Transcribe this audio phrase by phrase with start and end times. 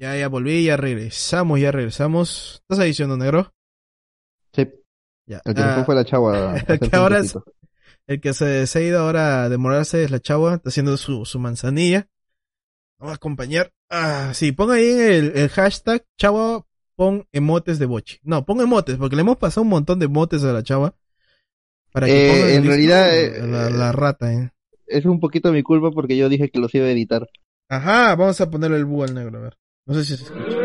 [0.00, 2.62] Ya, ya volví, ya regresamos, ya regresamos.
[2.62, 3.52] ¿Estás ahí, negro?
[4.54, 4.66] Sí.
[5.26, 5.42] Ya.
[5.44, 6.52] El que Ah, fue la chava.
[6.54, 7.36] a el que ahora es-.
[8.06, 11.26] El que se, se ha ido ahora a demorarse es la chava, está haciendo su,
[11.26, 12.08] su manzanilla.
[12.98, 13.72] Vamos a acompañar.
[13.90, 16.64] Ah, sí, pon ahí el, el hashtag chava,
[16.96, 18.20] pon emotes de bochi.
[18.22, 20.94] No, pon emotes, porque le hemos pasado un montón de emotes a la chava.
[21.92, 24.50] Para que Eh, ponga en realidad, eh, la, la rata, eh.
[24.86, 27.28] Es un poquito mi culpa porque yo dije que los iba a editar.
[27.68, 29.59] Ajá, vamos a ponerle el búho al negro, a ver.
[29.90, 30.56] No sé si se escucha.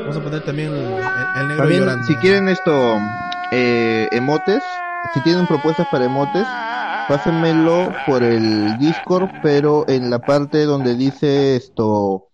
[0.00, 2.06] Vamos a poner también el, el- el negro También, llorando.
[2.06, 2.98] si quieren esto,
[3.52, 4.62] eh, emotes,
[5.14, 6.46] si tienen propuestas para emotes,
[7.08, 12.28] pásenmelo por el Discord, pero en la parte donde dice esto,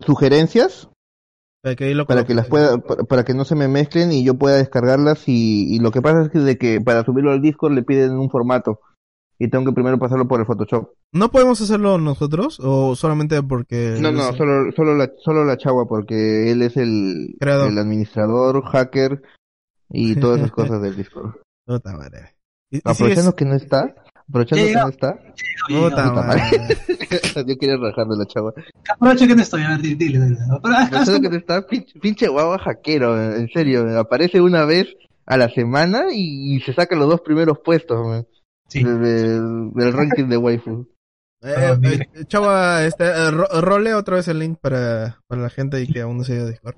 [0.00, 0.90] sugerencias,
[1.62, 4.12] Para que, ahí lo para que las pueda, para, para que no se me mezclen
[4.12, 7.32] y yo pueda descargarlas y, y lo que pasa es que, de que para subirlo
[7.32, 8.80] al Discord le piden un formato
[9.38, 10.90] y tengo que primero pasarlo por el Photoshop.
[11.12, 12.58] ¿No podemos hacerlo nosotros?
[12.62, 13.96] ¿O solamente porque.?
[14.00, 17.70] No, no, solo, solo la, solo la chagua porque él es el, Creador.
[17.70, 19.22] el administrador, hacker
[19.90, 21.34] y todas esas cosas del Discord.
[21.66, 22.34] Puta madre.
[22.70, 23.94] Y- Aprovechando sigues- que no está,
[24.28, 25.18] aprovechando que no está,
[25.68, 26.42] Puta madre.
[27.46, 28.52] yo quería rajar de la chava.
[28.90, 30.38] Aprovecha que no estoy, a ver, dile, dile.
[30.50, 34.88] Aprovechando que no está, pinche, pinche guagua hackero, en serio, aparece una vez
[35.26, 38.26] a la semana y, y se saca los dos primeros puestos man,
[38.68, 38.84] Sí.
[38.84, 40.86] de- de- del ranking de waifu.
[41.40, 45.80] Eh, eh, Chava, este, eh, ro- role otra vez el link para, para la gente
[45.80, 46.74] y que aún no se haya de Discord.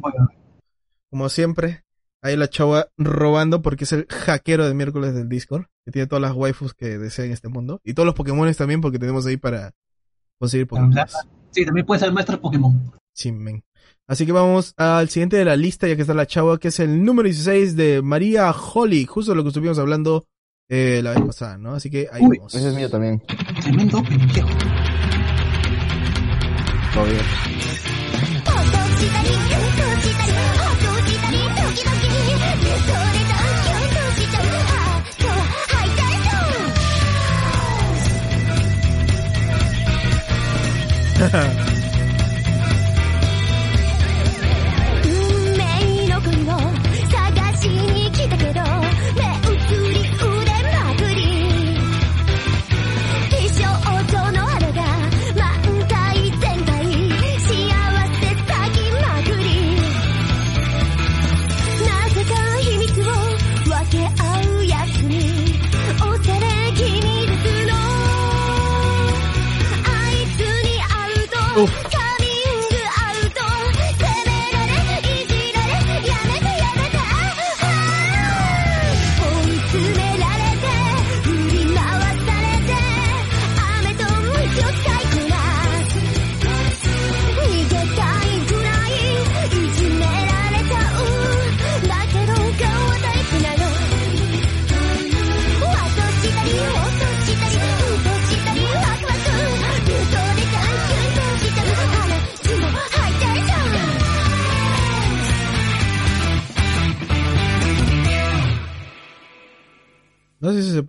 [1.10, 1.82] Como siempre,
[2.22, 6.20] ahí la chava robando porque es el hackero de miércoles del Discord, que tiene todas
[6.20, 7.80] las waifus que desea en este mundo.
[7.84, 9.72] Y todos los Pokémones también porque tenemos ahí para
[10.38, 10.92] conseguir Pokémon.
[11.52, 12.92] Sí, también puede ser maestro Pokémon.
[13.14, 13.64] Sí, men.
[14.06, 16.80] Así que vamos al siguiente de la lista, ya que está la chava, que es
[16.80, 20.26] el número 16 de María Holly, justo lo que estuvimos hablando
[20.70, 21.74] eh, la vez pasada, ¿no?
[21.74, 22.54] Así que ahí Uy, vamos.
[22.54, 23.20] Ese es mío también.
[23.60, 24.48] Tremendo pendejo.
[26.94, 27.20] Todo bien.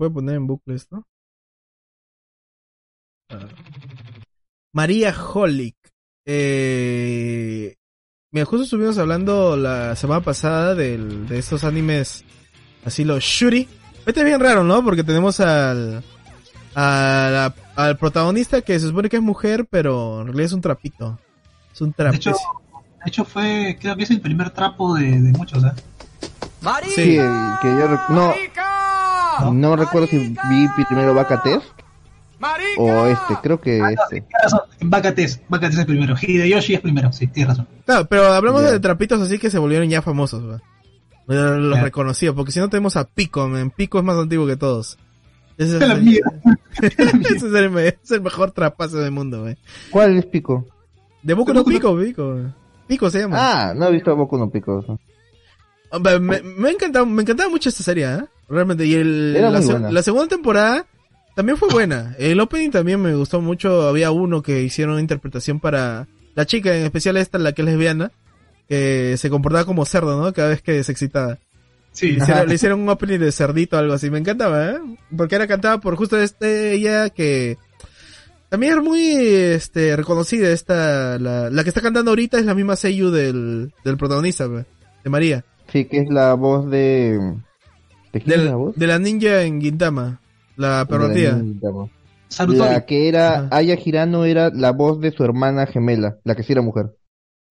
[0.02, 1.06] puede poner en bucle esto.
[3.30, 3.48] Ah.
[4.74, 5.76] María Holic.
[6.26, 7.76] Eh,
[8.32, 12.26] mira, justo estuvimos hablando la semana pasada del, de estos animes
[12.84, 13.70] así los shuri.
[14.08, 14.84] Este es bien raro, ¿no?
[14.84, 16.04] Porque tenemos al,
[16.74, 20.62] a la- al protagonista que se supone que es mujer, pero en realidad es un
[20.62, 21.20] trapito.
[21.72, 22.16] Es un De trapo.
[22.16, 22.38] hecho, de
[23.06, 25.72] hecho fue, creo que es el primer trapo de, de muchos, ¿eh?
[26.96, 28.34] Sí, el que yo no,
[29.54, 31.66] no recuerdo si vi primero Vaca Test
[32.78, 34.22] o este, creo que este.
[34.22, 36.16] Tienes razón, Bakates, Bakates es primero.
[36.20, 37.68] Hideyoshi es primero, sí, tienes razón.
[37.86, 40.62] Claro, pero hablamos de trapitos así que se volvieron ya famosos, ¿verdad?
[41.60, 41.84] Los Ya.
[41.84, 43.70] reconocidos, porque si no tenemos a Pico, man.
[43.70, 44.98] Pico es más antiguo que todos.
[45.58, 46.20] Ese es, La el,
[46.82, 49.56] es el, me- es el mejor trapazo del mundo, güey.
[49.92, 50.66] ¿Cuál es Pico?
[51.22, 52.38] De Boku no Pico, Pico.
[52.88, 53.38] Pico se llama.
[53.70, 54.84] Ah, no he visto a Boku no Pico.
[56.20, 58.24] Me, me ha encantado, me encantaba mucho esta serie, ¿eh?
[58.52, 58.86] Realmente.
[58.86, 59.92] Y el, Era la, muy se- buena.
[59.92, 60.86] la segunda temporada
[61.36, 62.16] también fue buena.
[62.20, 63.88] El opening también me gustó mucho.
[63.88, 67.66] Había uno que hicieron una interpretación para la chica, en especial esta, la que es
[67.68, 68.12] lesbiana,
[68.68, 70.34] que se comportaba como cerdo, ¿no?
[70.34, 71.40] Cada vez que se excitaba.
[71.94, 74.10] Sí, Le hicieron, le hicieron un opening de cerdito o algo así.
[74.10, 74.78] Me encantaba, ¿eh?
[75.16, 77.58] Porque era cantada por justo este, ella que
[78.50, 80.50] también es muy este, reconocida.
[80.52, 85.10] Esta, la, la que está cantando ahorita es la misma Seiyu del, del protagonista, de
[85.10, 85.44] María.
[85.72, 87.20] Sí, que es la voz de...
[88.14, 88.76] ¿De quién la voz?
[88.76, 90.20] de la ninja en Gintama.
[90.58, 91.90] La De la.
[92.68, 93.48] La que era, Ajá.
[93.52, 96.96] Aya Hirano era la voz de su hermana gemela, la que sí era mujer.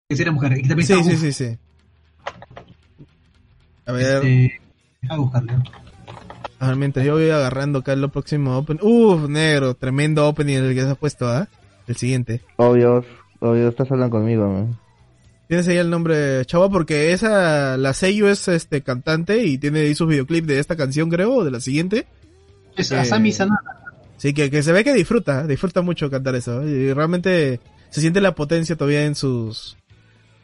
[0.09, 0.53] que sí era mujer.
[0.57, 1.57] Y que también Sí, sí, sí, sí.
[3.85, 4.61] A ver, Este,
[5.01, 5.53] déjame buscarle.
[6.59, 8.79] a ver, mientras yo voy agarrando acá lo próximo open.
[8.81, 11.47] Uf, negro, tremendo opening el que se ha puesto, ¿ah?
[11.87, 12.41] El siguiente.
[12.57, 13.03] Obvio,
[13.39, 14.77] obvio, estás hablando conmigo, man.
[15.49, 19.95] Tienes ahí el nombre, chava, porque esa, la Seiyu es este cantante y tiene ahí
[19.95, 22.05] sus videoclips de esta canción, creo, o de la siguiente.
[22.77, 23.59] Es Eh, Asami Sanada.
[24.17, 26.61] Sí, que, que se ve que disfruta, disfruta mucho cantar eso.
[26.61, 26.69] ¿eh?
[26.69, 27.59] Y realmente
[27.89, 29.75] se siente la potencia todavía en sus...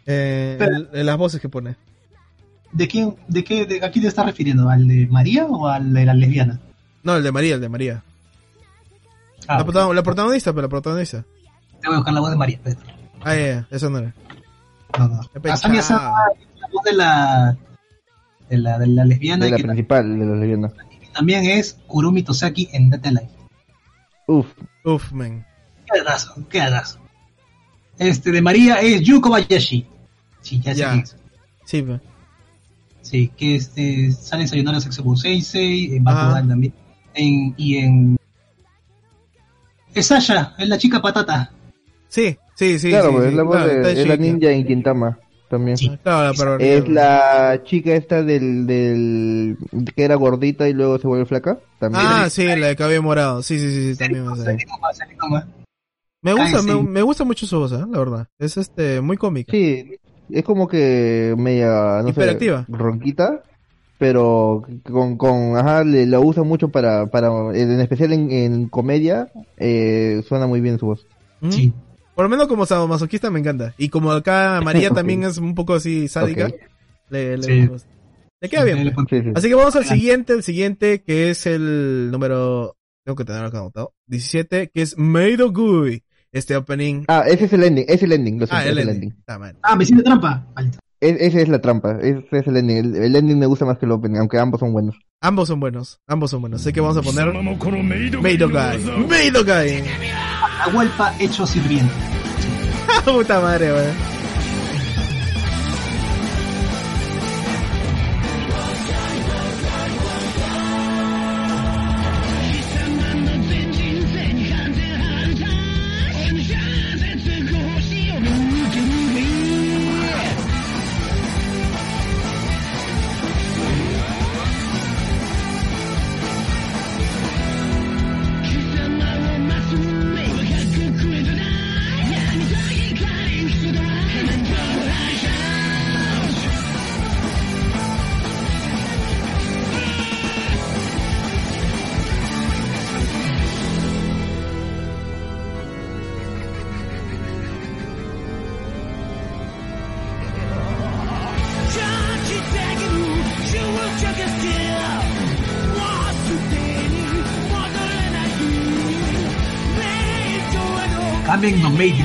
[0.07, 1.75] eh, Pero- en, las voces que pone.
[2.71, 4.67] ¿De quién, de qué, de, a quién te estás refiriendo?
[4.69, 6.59] ¿Al de María o al de la lesbiana?
[7.03, 8.03] No, el de María, el de María.
[9.47, 9.69] Ah, la, ok.
[9.69, 11.23] protagon- la protagonista, pero la protagonista.
[11.79, 12.55] Te voy a buscar la voz de María.
[12.55, 12.81] espérate.
[13.23, 14.13] Ah, ya, ya, eso no era.
[14.97, 15.51] No, no.
[15.51, 16.25] Asami es la
[16.71, 17.57] voz de la,
[18.49, 20.73] de la, de la lesbiana De la que principal de los leyendas.
[21.13, 23.29] también es Kurumi Tosaki en Data Life.
[24.27, 24.47] Uf,
[24.83, 25.45] Uf, man.
[25.91, 26.99] Qué atraso, qué atraso.
[27.97, 29.87] Este de María es Yuko Bayashi.
[30.41, 30.89] Sí, ya sé Ya.
[30.91, 31.15] quién es.
[31.65, 31.85] Sí.
[33.01, 36.23] Sí, que este, sale en Sayonara Sexo Seisei, en Ajá.
[36.23, 36.73] Bakugan también.
[37.13, 38.17] En, y en...
[39.93, 41.51] Es Sasha, es la chica patata.
[42.09, 42.89] Sí, sí, sí.
[42.89, 45.19] claro, sí, pues, sí, es la voz claro, de, es la ninja en Quintama
[45.49, 45.77] también.
[45.77, 45.91] Sí.
[46.03, 46.57] Claro, la.
[46.65, 49.57] Es la chica esta del, del
[49.95, 51.59] que era gordita y luego se vuelve flaca.
[51.79, 52.03] También.
[52.05, 53.43] Ah, sí, la de cabello morado.
[53.43, 54.57] Sí, sí, sí, sí también me gusta, Ay,
[56.59, 56.67] sí.
[56.67, 57.85] me, me gusta mucho su voz, ¿eh?
[57.87, 58.27] la verdad.
[58.39, 59.51] Es este muy cómica.
[59.51, 59.99] Sí,
[60.29, 62.65] es como que media, no Hiperactiva.
[62.65, 63.43] sé, ronquita,
[63.99, 69.31] pero con, con ajá, le, lo usa mucho para, para, en especial en, en comedia,
[69.57, 71.05] eh, suena muy bien su voz.
[71.41, 71.49] ¿Mm?
[72.15, 73.73] Por lo menos como sadomasoquista me encanta.
[73.77, 76.59] Y como acá María también es un poco así sádica, okay.
[77.09, 77.69] le, le, sí.
[78.41, 78.93] le, queda bien.
[79.35, 83.59] Así que vamos al siguiente, el siguiente que es el número, tengo que tenerlo acá
[83.59, 86.03] anotado, 17, que es Made of Gooey.
[86.31, 87.05] Este opening.
[87.07, 89.13] Ah, ese es el ending, es el ending, lo ah, siento, ah, el, es ending.
[89.25, 89.59] el ending.
[89.63, 90.45] Ah, me hiciste trampa.
[90.53, 90.79] Alto.
[90.99, 92.77] Es, esa es la trampa, ese es el ending.
[92.77, 94.99] El, el, ending me gusta más que el opening, aunque ambos son buenos.
[95.21, 96.61] Ambos son buenos, ambos son buenos.
[96.61, 97.33] Sé que vamos a poner.
[97.33, 99.07] Made of Guy.
[99.07, 99.81] Made of Guy.
[100.61, 101.93] Agualpa hecho sirviente.
[103.05, 104.14] Puta madre, weón.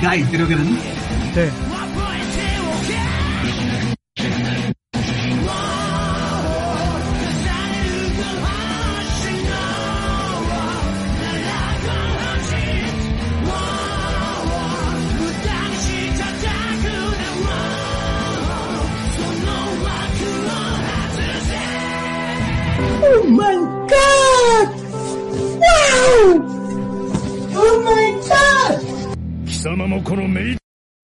[0.01, 0.77] Guy, creo que era, ¿no?
[1.35, 1.60] Sí.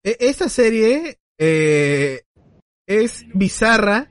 [0.02, 2.22] Esta serie eh,
[2.86, 4.08] es bizarra,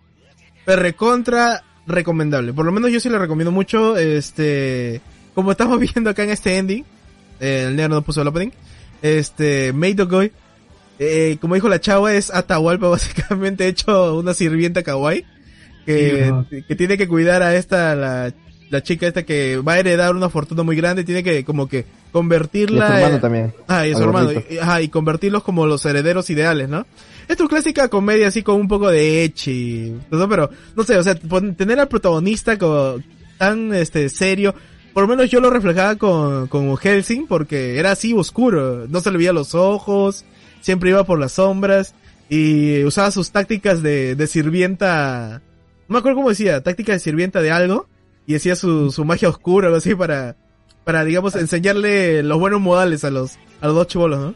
[0.65, 2.53] pero recontra recomendable.
[2.53, 3.97] Por lo menos yo sí la recomiendo mucho.
[3.97, 5.01] Este,
[5.33, 6.85] como estamos viendo acá en este ending,
[7.39, 8.51] eh, el negro no puso el opening.
[9.01, 10.31] Este, Made of Goy,
[10.99, 15.25] eh, como dijo la chava, es Atahualpa básicamente hecho una sirvienta kawaii.
[15.85, 18.33] Que, que tiene que cuidar a esta, la,
[18.73, 21.77] la chica esta que va a heredar una fortuna muy grande, tiene que como que
[21.77, 23.53] Y a su convertirla hermano en- también.
[23.67, 24.31] Ah, y a su hermano.
[24.49, 26.85] Y, ajá, y convertirlos como los herederos ideales, ¿no?
[27.27, 29.93] Es tu clásica comedia así con un poco de echi.
[30.11, 30.27] ¿no?
[30.27, 31.15] Pero, no sé, o sea,
[31.55, 32.95] tener al protagonista como
[33.37, 34.53] tan este serio.
[34.93, 38.85] Por lo menos yo lo reflejaba con, con Helsing porque era así oscuro.
[38.89, 40.25] No se le veía los ojos.
[40.61, 41.95] Siempre iba por las sombras.
[42.29, 45.41] Y usaba sus tácticas de, de sirvienta.
[45.87, 47.87] No me acuerdo cómo decía, táctica de sirvienta de algo.
[48.25, 50.35] Y hacía su, su magia oscura, algo así para,
[50.83, 54.35] para digamos enseñarle los buenos modales a los, a los dos chivolos, ¿no?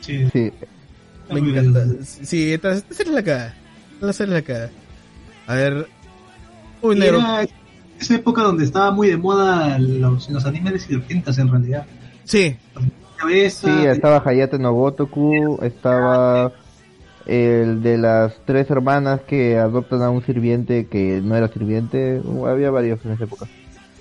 [0.00, 0.52] Sí, Sí,
[1.30, 1.86] Me encanta.
[2.04, 3.54] Sí, esta, esta serie es la cara.
[3.94, 4.70] Esta serie es la cara.
[5.46, 5.88] A ver.
[6.82, 7.18] Uy, Y negro.
[7.18, 7.46] era
[7.98, 11.86] esa época donde estaba muy de moda los, los animes de sirvientas en realidad.
[12.24, 12.56] Sí,
[13.16, 16.52] Cabeza, sí, estaba Hayate no Gotoku, estaba
[17.26, 22.46] el de las tres hermanas que adoptan a un sirviente que no era sirviente, uh,
[22.46, 23.46] había varios en esa época.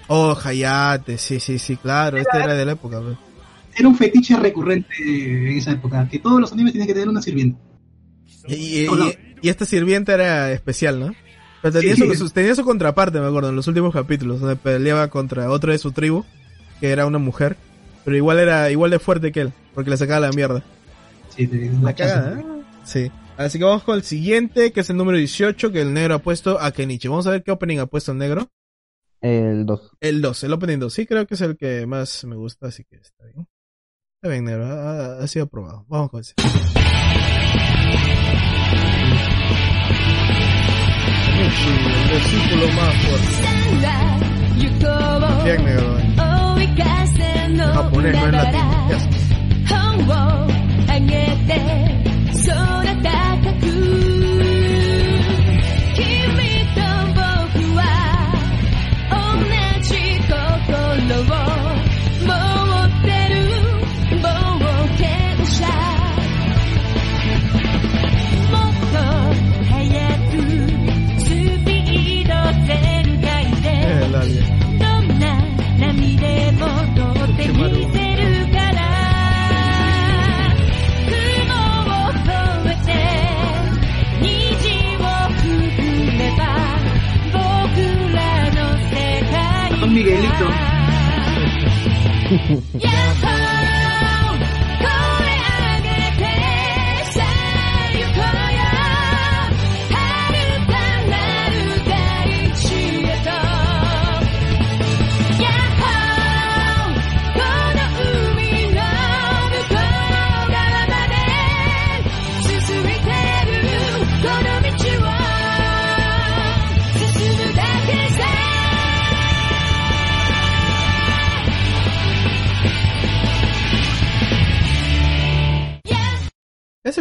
[0.08, 3.02] Oh, Hayate, sí, sí, sí, claro, este era de la época.
[3.76, 7.22] Era un fetiche recurrente en esa época, que todos los animes tenían que tener una
[7.22, 7.60] sirvienta.
[8.48, 9.08] Y, y- ¿O no?
[9.08, 11.14] y- y esta sirvienta era especial, ¿no?
[11.62, 12.02] Pero tenía, Sí.
[12.06, 15.72] su, su- tenía su contraparte, me acuerdo, en los últimos capítulos, donde peleaba contra otro
[15.72, 16.26] de su tribu,
[16.82, 17.56] que era una mujer,
[18.04, 20.62] pero igual era igual de fuerte que él, porque le sacaba la mierda.
[21.30, 21.50] Sí,
[21.82, 22.44] La cagada, ¿eh?
[22.84, 23.12] Sí.
[23.38, 26.20] Así que vamos con el siguiente, que es el número 18, que el negro ha
[26.20, 27.08] puesto a Kenichi.
[27.08, 28.48] Vamos a ver qué opening ha puesto el negro.
[29.22, 29.92] El 2.
[30.02, 30.94] El 2, el opening 2.
[30.94, 33.48] Sí, creo que es el que más me gusta, así que está bien.
[34.22, 35.86] Está bien, negro, ha, ha sido aprobado.
[35.88, 36.34] Vamos con ese.
[41.26, 43.44] Kenichi, el discípulo más fuerte.
[45.44, 45.98] Bien, negro.
[47.74, 48.64] Japonés, no es latino.
[92.50, 93.40] yeah.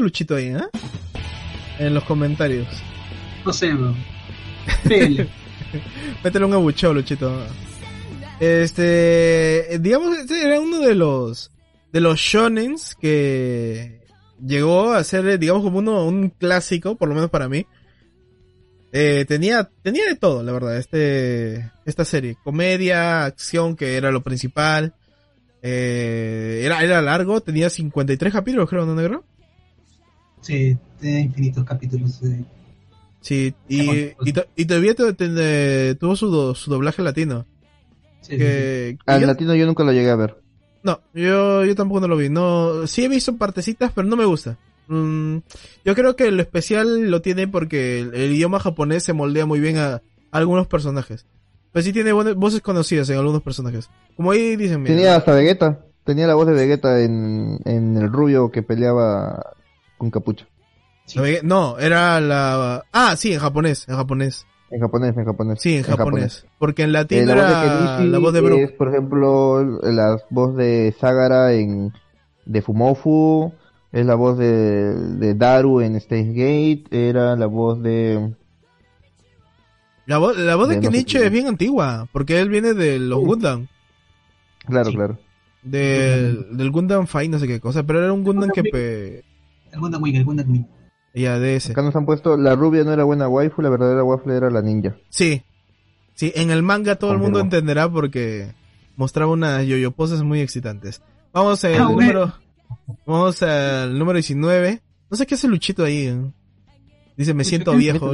[0.02, 0.60] Luchito ahí, ¿eh?
[1.78, 2.68] En los comentarios.
[3.44, 3.94] No sé, bro.
[6.24, 7.44] Métele un abucheo, Luchito.
[8.38, 11.50] Este, digamos, este era uno de los,
[11.92, 14.00] de los shonens que
[14.44, 17.66] llegó a ser, digamos, como uno, un clásico, por lo menos para mí.
[18.92, 22.36] Eh, tenía, tenía de todo, la verdad, este, esta serie.
[22.44, 24.94] Comedia, acción, que era lo principal.
[25.62, 29.24] Eh, era, era largo, tenía 53 capítulos, creo, ¿no, negro?
[30.42, 32.20] Sí, tiene infinitos capítulos.
[32.20, 32.44] de-
[33.20, 37.46] Sí, y, y, to- y todavía te- te- tuvo su, do- su doblaje latino.
[38.20, 38.38] sí, sí, sí.
[38.38, 40.36] Que, que Al yo- latino yo nunca lo llegué a ver.
[40.82, 42.28] No, yo, yo tampoco no lo vi.
[42.28, 44.58] No, sí he visto partecitas, pero no me gusta.
[44.88, 45.36] Mm,
[45.84, 49.60] yo creo que lo especial lo tiene porque el, el idioma japonés se moldea muy
[49.60, 51.24] bien a, a algunos personajes.
[51.72, 53.88] Pues sí tiene buenas- voces conocidas en algunos personajes.
[54.16, 55.84] Como ahí dicen, mira, Tenía hasta Vegeta.
[56.04, 59.54] Tenía la voz de Vegeta en, en el rubio que peleaba
[60.02, 60.46] con capucha.
[61.44, 62.84] no, era la...
[62.92, 64.44] Ah, sí, en japonés, en japonés.
[64.70, 65.60] En japonés, en japonés.
[65.62, 66.44] Sí, en, japonés.
[66.58, 68.58] Porque en Eh, latino la voz de era la voz de Brook.
[68.60, 71.92] es, por ejemplo, la voz de Sagara en
[72.46, 73.52] de Fumofu,
[73.92, 78.32] es la voz de, de Daru en Stage Gate, era la voz de
[80.06, 82.74] La, voz la voz de de no sé Kenichi es bien antigua, porque él viene
[82.74, 83.68] de los Gundam.
[84.66, 84.96] claro, Sí.
[84.96, 85.18] claro.
[85.62, 88.64] Del, del Gundam Fight, no sé qué cosa, pero era un Gundam que...
[88.64, 89.22] pe-
[89.72, 90.64] El Gundam Wing, el Wing.
[91.14, 91.72] Ya, de ese.
[91.72, 94.62] Acá nos han puesto la rubia no era buena waifu, la verdadera waifu era la
[94.62, 94.96] ninja.
[95.10, 95.42] Sí.
[96.14, 98.52] Sí, en el manga todo el mundo entenderá porque
[98.96, 101.02] mostraba unas yoyo poses muy excitantes.
[101.32, 102.32] Vamos al Ah, número
[103.06, 104.80] vamos al número 19.
[105.10, 106.06] No sé qué hace Luchito ahí.
[106.06, 106.20] ¿eh?
[107.16, 108.12] Dice, "Me siento viejo."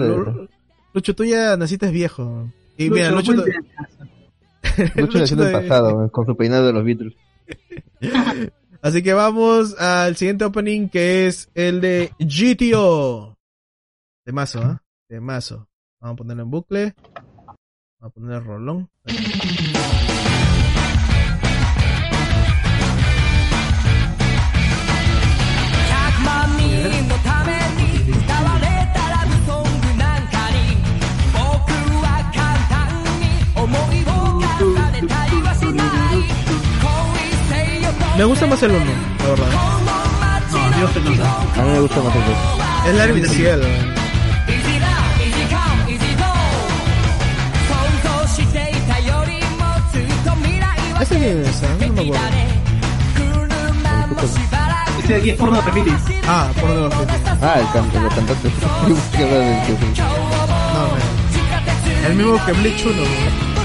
[0.95, 2.51] Lucho, tú ya naciste viejo.
[2.77, 3.33] Y mira, Lucho.
[4.97, 7.15] Lucho nació en el pasado, con su peinado de los Beatles.
[8.81, 13.37] Así que vamos al siguiente opening que es el de GTO.
[14.25, 14.83] De mazo, ¿ah?
[15.09, 15.69] De mazo.
[16.01, 16.95] Vamos a ponerlo en bucle.
[17.07, 17.57] Vamos
[18.01, 18.91] a poner el rolón.
[38.19, 38.85] Me gusta más el 1,
[39.21, 39.47] la verdad.
[40.51, 41.41] No, Dios te lo da.
[41.57, 42.89] A mí me gusta más el dos.
[42.89, 43.63] Es la artificial.
[51.01, 51.63] ¿Ese quién es?
[51.63, 51.77] ah?
[51.87, 52.27] No me acuerdo.
[55.01, 55.61] Este de aquí es porno.
[56.27, 56.93] Ah, por los
[57.41, 58.49] Ah, el, can el cantante.
[59.17, 62.07] ¿Qué habla del que- No, man.
[62.07, 63.58] El mismo que Bleach 1.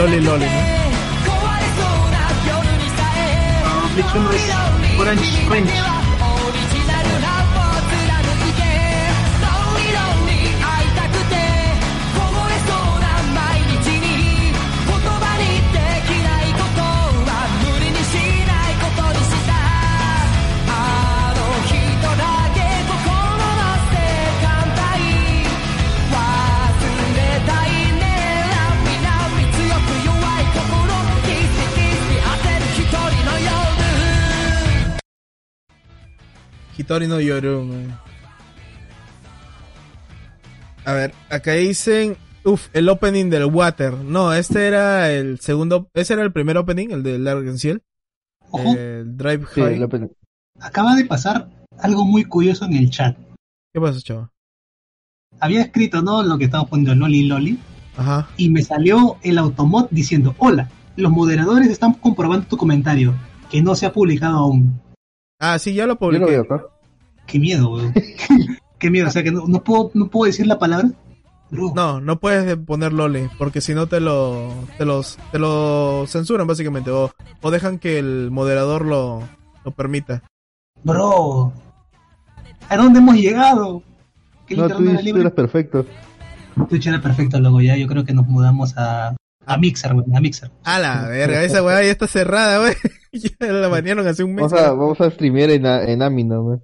[0.00, 0.60] Loli Loli, ¿no?
[3.98, 5.99] Es Orange
[36.90, 37.96] Hitori no Yoru, man.
[40.84, 43.94] A ver, acá dicen, uff, el opening del Water.
[43.94, 47.82] No, este era el segundo, ese era el primer opening, el de Largen Ciel.
[48.50, 49.88] Ojo, El Drive Sí, High.
[50.58, 53.16] acaba de pasar algo muy curioso en el chat.
[53.72, 54.28] ¿Qué pasa, chavo?
[55.38, 56.24] Había escrito, ¿no?
[56.24, 57.58] Lo que estamos poniendo Loli Loli.
[57.96, 58.28] Ajá.
[58.36, 63.14] Y me salió el automod diciendo, hola, los moderadores están comprobando tu comentario,
[63.48, 64.80] que no se ha publicado aún.
[65.38, 66.24] Ah, sí, ya lo Yo publiqué.
[66.24, 66.64] lo veo acá.
[67.26, 67.94] Qué miedo, weón.
[68.78, 70.90] Qué miedo, o sea que no, no puedo, no puedo decir la palabra.
[71.50, 76.04] Bro, No, no puedes poner Loli, porque si no te lo, te los, te lo
[76.06, 77.12] censuran básicamente, o,
[77.42, 79.22] o dejan que el moderador lo,
[79.64, 80.22] lo permita.
[80.84, 81.52] bro.
[82.68, 83.82] ¿A dónde hemos llegado?
[84.48, 85.86] El No, tú, era tú perfecto.
[86.68, 90.20] Twitch era perfecto, luego ya yo creo que nos mudamos a, a Mixer, weón, a
[90.20, 90.50] Mixer.
[90.64, 92.74] A la verga, esa weá ya está cerrada, wey.
[93.12, 94.50] ya la banearon hace un mes.
[94.50, 96.58] Vamos a, vamos a streamear en, en Amino, güey.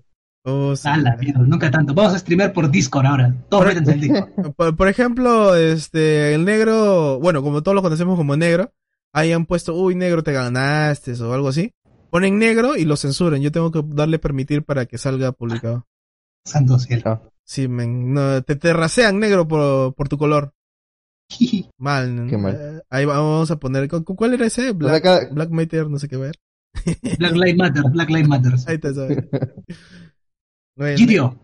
[0.49, 0.87] Oh, sí.
[0.89, 1.93] A la mierda, nunca tanto.
[1.93, 3.35] Vamos a streamear por Discord ahora.
[3.49, 4.55] Todos Por- métanse al Discord.
[4.55, 8.73] Por, por ejemplo, este, el negro, bueno, como todos lo conocemos como negro,
[9.13, 11.73] ahí han puesto, uy, negro, te ganaste, o algo así.
[12.11, 13.41] Ponen negro y lo censuran.
[13.43, 15.87] Yo tengo que darle permitir para que salga publicado.
[16.45, 17.03] Santo cielo.
[17.07, 17.23] Ah.
[17.45, 20.53] Sí, men, no, te, te rasean negro por, por tu color.
[21.79, 22.15] Mal.
[22.15, 22.31] ¿no?
[22.31, 22.55] Qué mal.
[22.57, 24.63] Eh, ahí vamos a poner, ¿cu- ¿cuál era ese?
[24.63, 26.37] O sea, Black, cada- Black Matter, no sé qué ver.
[27.19, 28.53] Black Lives Matter, Black Lives Matter.
[28.69, 29.19] Ahí está, ¿sabes?
[30.77, 31.39] Bueno, GTO.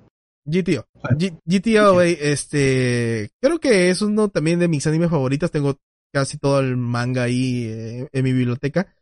[0.44, 0.84] GTO.
[1.18, 5.50] G- GTO, güey, este, creo que es uno también de mis animes favoritos.
[5.50, 5.78] Tengo
[6.12, 8.94] casi todo el manga ahí eh, en mi biblioteca.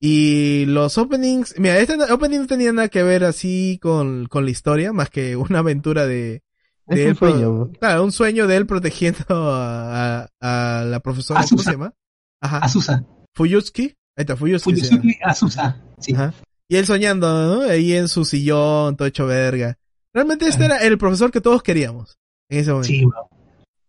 [0.00, 4.50] Y los openings, mira, este opening no tenía nada que ver así con, con la
[4.50, 6.42] historia, más que una aventura de,
[6.86, 11.00] Es de un él sueño, claro, un sueño de él protegiendo a, a, a la
[11.00, 11.64] profesora, ¿cómo Azusa.
[11.64, 11.94] se llama?
[12.40, 12.58] Ajá.
[12.58, 13.04] Azusa.
[13.34, 13.82] Fuyutsuki.
[14.16, 15.16] Ahí está, Fuyutsuki.
[15.22, 15.82] Azusa.
[15.98, 16.14] Sí.
[16.14, 16.32] Ajá.
[16.68, 17.26] Y él soñando,
[17.56, 17.62] ¿no?
[17.62, 19.78] Ahí en su sillón, todo hecho verga.
[20.12, 22.18] Realmente este era el profesor que todos queríamos
[22.50, 22.88] en ese momento.
[22.88, 23.28] Sí, bro.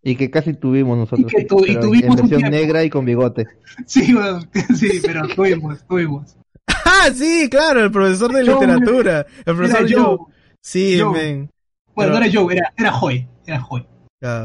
[0.01, 1.31] Y que casi tuvimos nosotros.
[1.31, 3.45] Y que tu- y pero tuvimos en versión negra y con bigote.
[3.85, 4.39] Sí, bro.
[4.75, 6.35] Sí, pero tuvimos, tuvimos.
[6.85, 9.25] Ah, sí, claro, el profesor de Joe, literatura.
[9.45, 10.03] El profesor Era Joe.
[10.17, 10.17] Joe.
[10.61, 11.11] Sí, Joe.
[11.13, 11.49] men.
[11.95, 13.27] Bueno, Pero- no era Joe, era, era Joy.
[13.45, 13.87] Era Joy.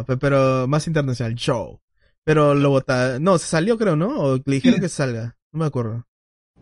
[0.07, 1.79] Pe- pero más internacional, Joe.
[2.25, 4.09] Pero lo vota, no, se salió creo, ¿no?
[4.21, 4.81] O le dijeron Sí.
[4.83, 5.37] que salga.
[5.53, 6.05] No me acuerdo.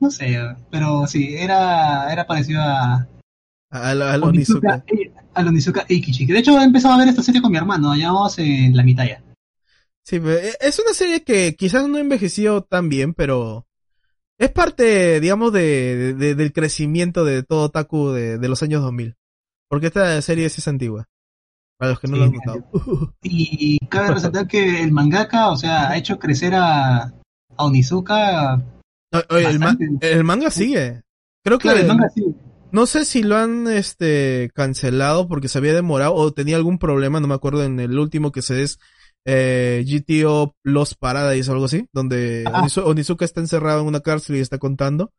[0.00, 0.36] No sé,
[0.70, 3.06] pero sí, era, era parecido a
[3.70, 6.26] A, a, a Onizuka, eh, a Onizuka Eikichi.
[6.26, 7.94] De hecho he empezado a ver esta serie con mi hermano.
[7.96, 9.22] Ya vamos en la mitad ya.
[10.04, 13.66] Sí, e, es una serie que quizás no envejeció tan bien, pero
[14.38, 19.14] es parte, digamos, de, de- del crecimiento de todo Otaku de, de los años 2000.
[19.68, 21.06] Porque esta serie sí es antigua.
[21.78, 23.14] Para los que no Sí, lo han notado.
[23.22, 28.60] Y cabe resaltar que el mangaka, o sea, ha hecho crecer a, a Onizuka.
[29.30, 30.12] Oye, el, ma- Bastante.
[30.12, 31.02] el manga sigue.
[31.44, 32.24] Creo que Claro, el manga sí.
[32.70, 37.20] no sé si lo han este cancelado porque se había demorado o tenía algún problema,
[37.20, 38.78] no me acuerdo en el último que se es
[39.24, 42.44] eh, GTO Los Paradise o algo así, donde.
[42.44, 45.12] Onizu- Onizuka está encerrado en una cárcel y está contando.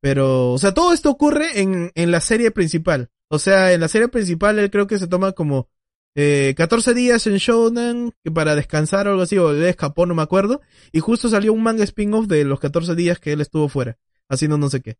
[0.00, 3.08] Pero, o sea, todo esto ocurre en, en la serie principal.
[3.28, 5.68] O sea, en la serie principal él creo que se toma como
[6.14, 10.14] eh, 14 días en Shonen que para descansar o algo así, o él escapó, no
[10.14, 10.60] me acuerdo.
[10.92, 13.96] Y justo salió un manga spin-off de los 14 días que él estuvo fuera,
[14.28, 14.96] haciendo no sé qué.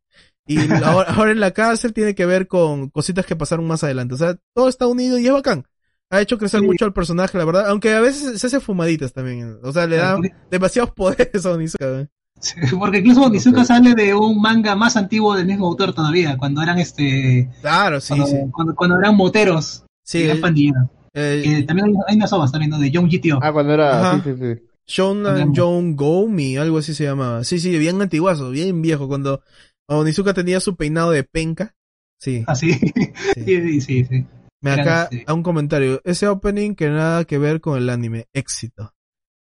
[0.46, 4.14] Y ahora, ahora en la cárcel tiene que ver con cositas que pasaron más adelante.
[4.14, 5.64] O sea, todo está unido y es bacán.
[6.10, 6.66] Ha hecho crecer Sí.
[6.66, 7.68] mucho al personaje, la verdad.
[7.68, 9.58] Aunque a veces se hace fumaditas también.
[9.62, 10.16] O sea, le da
[10.50, 12.00] demasiados poderes a Onizuka.
[12.00, 12.08] ¿eh?
[12.40, 16.62] Sí, Porque incluso Onizuka sale de un manga más antiguo del mismo autor todavía, cuando
[16.62, 18.36] eran este, Claro, sí, cuando, sí.
[18.52, 20.84] cuando, cuando eran moteros, Sí, pandilleros.
[21.18, 22.78] Eh, también hay, unas obras también, ¿no?
[22.78, 23.38] De Young GTO.
[23.42, 24.00] Ah, cuando era.
[24.00, 24.22] Ajá.
[24.22, 24.62] Sí, sí, sí.
[24.86, 27.44] Shonan John Gomi, algo así se llamaba.
[27.44, 29.06] Sí, sí, bien antiguazo, bien viejo.
[29.06, 29.42] Cuando
[29.86, 31.74] Onizuka tenía su peinado de penca.
[32.18, 32.44] Sí.
[32.46, 32.72] Así.
[32.74, 33.12] sí.
[33.34, 34.26] sí, sí, sí, sí.
[34.60, 36.00] Me acá a un comentario.
[36.04, 38.26] Ese opening que nada que ver con el anime.
[38.32, 38.94] Éxito.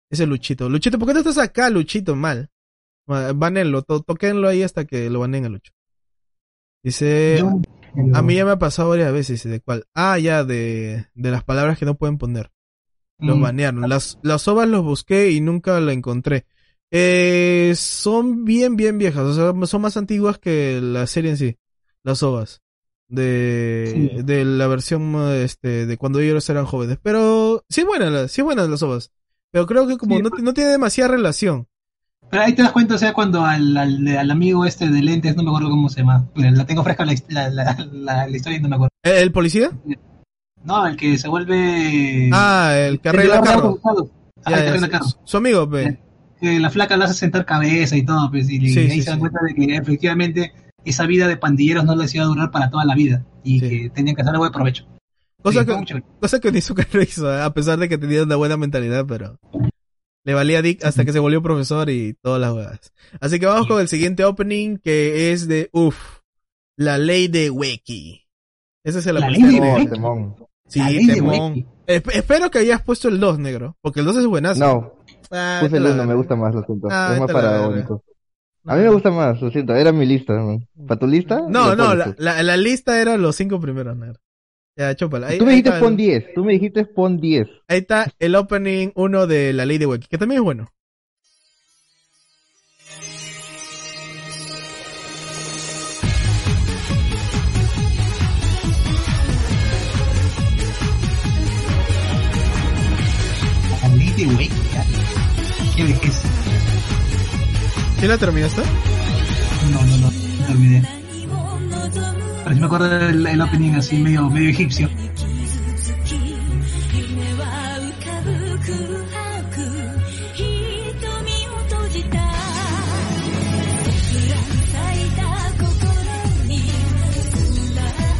[0.09, 0.69] Ese Luchito.
[0.69, 2.15] Luchito, ¿por qué no estás acá, Luchito?
[2.15, 2.49] Mal.
[3.07, 5.73] Ma- Banenlo, to toquenlo ahí hasta que lo banen a Lucho.
[6.83, 7.43] Dice,
[8.13, 9.85] A mí ya me ha pasado varias veces, ¿de cuál?
[9.93, 12.51] Ah, ya, de, de las palabras que no pueden poner.
[13.19, 13.41] Los Mm.
[13.41, 13.89] banearon.
[13.89, 16.45] Las, las ovas los busqué y nunca la encontré.
[16.91, 19.23] Eh, son bien, bien viejas.
[19.23, 21.57] O sea, son más antiguas que la serie en sí.
[22.03, 22.61] Las ovas.
[23.07, 24.23] De, Sí.
[24.23, 26.97] de la versión este, de cuando ellos eran jóvenes.
[27.01, 29.11] Pero sí es buena, la- sí es buena las ovas.
[29.51, 30.23] Pero creo que como Sí.
[30.23, 31.67] no, no tiene demasiada relación.
[32.29, 35.35] Pero ahí te das cuenta, o sea, cuando al, al, al amigo este de lentes,
[35.35, 38.61] no me acuerdo cómo se llama, la, tengo fresca la, la, la, la- historia y
[38.61, 38.89] no me acuerdo.
[39.03, 39.71] ¿El, el policía?
[40.63, 42.29] No, el que se vuelve...
[42.33, 43.73] Ah, el que el arregla de los carro.
[43.73, 44.09] usados.
[44.47, 45.05] Ya, Ajá, el que carro.
[45.23, 45.99] su amigo, pe.
[46.41, 49.09] Que la flaca la hace sentar cabeza y todo, pues, y, Sí, ahí sí, se
[49.11, 49.19] dan sí.
[49.21, 52.83] cuenta de que efectivamente esa vida de pandilleros no les iba a durar para toda
[52.85, 54.85] la vida y que tenían que hacerle buen provecho.
[55.41, 56.03] Cosa que.
[56.19, 57.41] Cosa que Onizuka no hizo, ¿eh?
[57.41, 59.37] a pesar de que tenía una buena mentalidad, pero
[60.25, 62.91] le valía Dick hasta que se volvió profesor y todas las huevas.
[63.21, 65.95] Así que vamos con el siguiente opening que es de Uf,
[66.75, 68.21] la ley de Weki.
[68.83, 69.75] Ese se la, La presté ley a de Ron.
[69.79, 69.89] Weki.
[69.89, 70.35] temón.
[70.67, 71.53] Sí, La ley de temón.
[71.53, 71.65] Weki.
[71.87, 74.59] Esp- espero que hayas puesto el 2, negro, porque el 2 es buenazo.
[74.59, 74.93] No,
[75.31, 76.87] Ah, puse el la 1, me gusta más, lo siento.
[76.91, 78.03] Ah, es más paradójico.
[78.65, 80.33] A mí me gusta más, lo siento, era mi lista.
[80.33, 80.67] man.
[80.87, 81.39] ¿Para tu lista?
[81.47, 84.19] No, no, la, la lista era los cinco primeros, negro.
[84.77, 85.27] Ya, chúpala.
[85.27, 87.47] Ahí, Tú me ahí dijiste pon 10, tú me dijiste pon 10.
[87.69, 90.69] Ahí está el opening 1 de la ley de Weki, que también es bueno.
[103.81, 104.85] La ley de Wake, ya.
[105.75, 106.21] Qué vejez.
[107.99, 108.61] ¿Sí la terminaste?
[109.71, 110.11] No, no, no,
[110.47, 110.94] me olvidé.
[112.45, 114.87] Pero me acuerdo del el opening así medio, medio egipcio.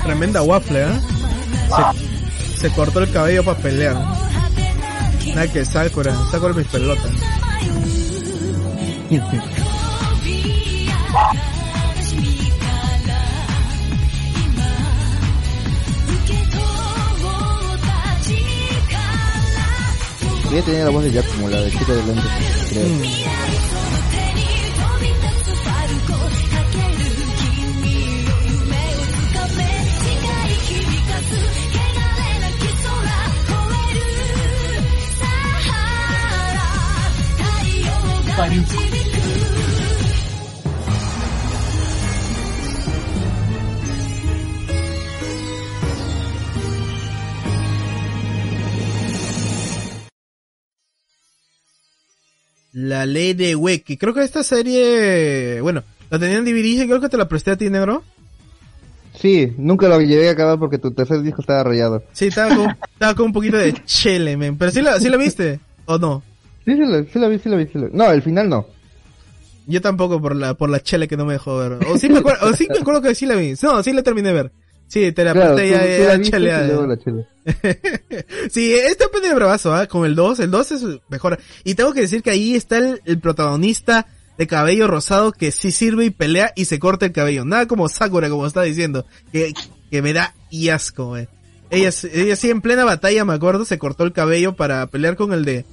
[0.04, 1.00] Tremenda waffle, ¿eh?
[2.56, 3.96] Se, se cortó el cabello para pelear.
[5.36, 7.12] Nada que Sakura, Sakura mis pelotas.
[20.56, 22.24] Ella tenía la voz de Jack como la de chica de lentes,
[22.70, 22.88] creo.
[22.88, 23.26] Mm.
[52.96, 53.98] La ley de Weki.
[53.98, 57.52] Creo que esta serie, bueno, la tenía en DVD y creo que te la presté
[57.52, 58.06] a ti, negro.
[59.20, 62.04] Sí, nunca lo llegué a acabar porque tu tercer disco estaba rayado.
[62.14, 64.58] Sí, estaba con, estaba con un poquito de chele, men.
[64.58, 66.24] Pero sí la, sí la viste, ¿o no?
[66.64, 67.98] Sí, sí, la, sí la vi, sí la vi, sí la vi.
[67.98, 68.66] No, el final no.
[69.68, 71.74] Yo tampoco por la, por la chele que no me dejó ver.
[71.90, 73.56] O sí me acuerdo, o sí me acuerdo que sí la vi.
[73.62, 74.52] No, sí la terminé de ver.
[74.88, 76.68] Sí, te la Claro, ya, tú la viste y cheleada.
[76.68, 77.28] luego la chele.
[78.52, 79.88] sí, este opening de bravazo, ¿ah?
[79.88, 81.40] Con el 2, el 2 es mejor.
[81.64, 85.72] Y tengo que decir que ahí está el, el protagonista de cabello rosado que sí
[85.72, 87.46] sirve y pelea y se corta el cabello.
[87.46, 89.54] Nada como Sakura, como está diciendo, que,
[89.92, 91.28] que me da y asco, eh.
[91.72, 95.34] Ella, ella sí en plena batalla, me acuerdo, se cortó el cabello para pelear con
[95.34, 95.66] el de,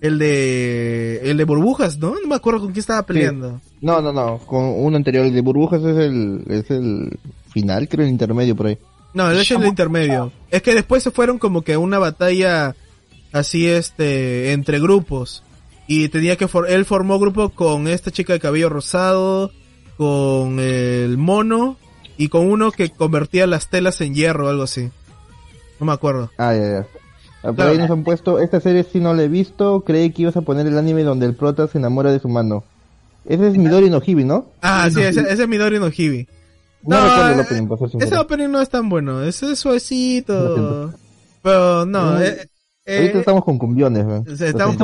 [0.00, 2.14] el de, el de burbujas, ¿no?
[2.20, 3.60] No me acuerdo con quién estaba peleando.
[3.80, 7.18] No, no, no, con uno anterior, el de burbujas es el, es el
[7.50, 8.78] final, creo, el intermedio por ahí.
[9.14, 10.32] No, él es el intermedio.
[10.50, 12.74] Es que después se fueron como que a una batalla
[13.32, 15.42] así este entre grupos
[15.86, 19.50] y tenía que for él formó grupo con esta chica de cabello rosado,
[19.96, 21.76] con el mono
[22.16, 24.90] y con uno que convertía las telas en hierro o algo así.
[25.80, 26.30] No me acuerdo.
[26.38, 26.86] Ah, ya, ya.
[27.42, 27.70] Ah, Por Claro.
[27.72, 30.42] ahí nos han puesto, esta serie sí no la he visto, creí que ibas a
[30.42, 32.64] poner el anime donde el prota se enamora de su mano.
[33.24, 34.50] Ese es Midori no Hibi, ¿no?
[34.62, 35.26] Ah, sí, no, ese, sí.
[35.30, 36.28] ese es Midori no Hibi.
[36.82, 39.52] No, No, recuerdo el eh, opening, para ser Ese opening no es tan bueno, ese
[39.52, 40.92] es suavecito.
[41.42, 42.48] Pero no, eh,
[42.86, 44.24] eh, Ahorita estamos con cumbiones, ¿no?
[44.26, 44.76] estamos,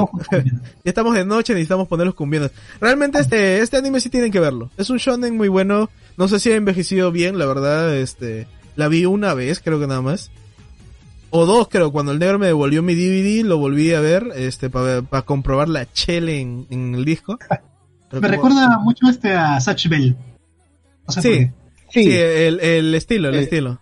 [0.85, 2.51] estamos de noche, necesitamos poner los cumbiones.
[2.81, 4.71] Realmente este, este anime sí tienen que verlo.
[4.77, 5.91] Es un shonen muy bueno.
[6.17, 9.87] No sé si ha envejecido bien, la verdad, este, la vi una vez, creo que
[9.87, 10.31] nada más.
[11.31, 14.71] O dos, creo, cuando el negro me devolvió mi DVD, lo volví a ver, este,
[14.71, 17.39] para comprobar la chele en, en el disco.
[18.09, 20.17] Pero Me como- recuerda mucho este a Satch Bell.
[21.07, 21.53] O sea, Sí, porque-
[22.03, 23.41] sí, Sí, el, el estilo, el Sí.
[23.43, 23.79] estilo.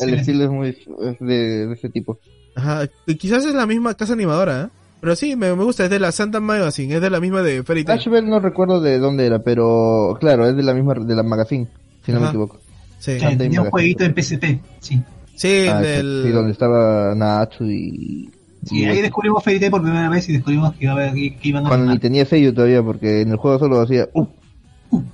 [0.00, 2.18] el sí, estilo es muy es de, de ese tipo.
[2.56, 4.68] Ajá, y quizás es la misma casa animadora, ¿eh?
[5.00, 7.62] Pero sí, me, me gusta, es de la Santa Magazine, es de la misma de
[7.62, 7.98] Fairy Tail.
[7.98, 11.22] Ash Bell no recuerdo de dónde era, pero claro, es de la misma, de la
[11.22, 11.68] magazine,
[12.06, 12.58] si no me equivoco.
[13.00, 14.44] Sí, tenía un jueguito en PSP,
[14.80, 15.02] sí.
[15.34, 16.22] sí, Ah, del...
[16.24, 18.30] sí, donde estaba Natsu y...
[18.64, 21.12] Sí, y- ahí descubrimos Fairy Tail por primera vez y descubrimos que, iba a haber,
[21.12, 24.08] que iban a Cuando ni tenía sello todavía, porque en el juego solo hacía...
[24.14, 24.24] Uh,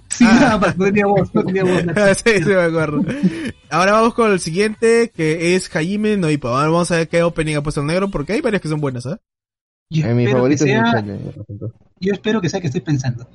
[0.08, 0.38] Sí, Ah.
[0.40, 1.82] nada más, no tenía voz, no tenía voz.
[2.24, 3.02] sí, sí, me acuerdo.
[3.70, 6.48] Ahora vamos con el siguiente, que es Hajime no Ippo.
[6.48, 8.80] Ahora vamos a ver qué opening ha puesto el negro, porque hay varias que son
[8.80, 9.16] buenas, ¿eh?
[9.92, 11.74] Yo en mi espero favorito que es sea, lo siento.
[11.98, 13.26] yo espero que sea que estoy pensando.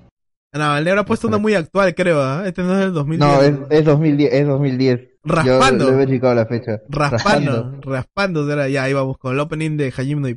[0.54, 2.44] No, el negro ha puesto una muy actual, creo, ¿ah?
[2.46, 3.30] Este no es del 2010.
[3.30, 5.00] No, es, es 2010, es 2010.
[5.26, 5.90] Raspando.
[5.92, 6.80] Yo le he checado la fecha.
[6.88, 8.70] Raspando, raspando, será.
[8.70, 10.28] ya ahí vamos con el opening de Hajime no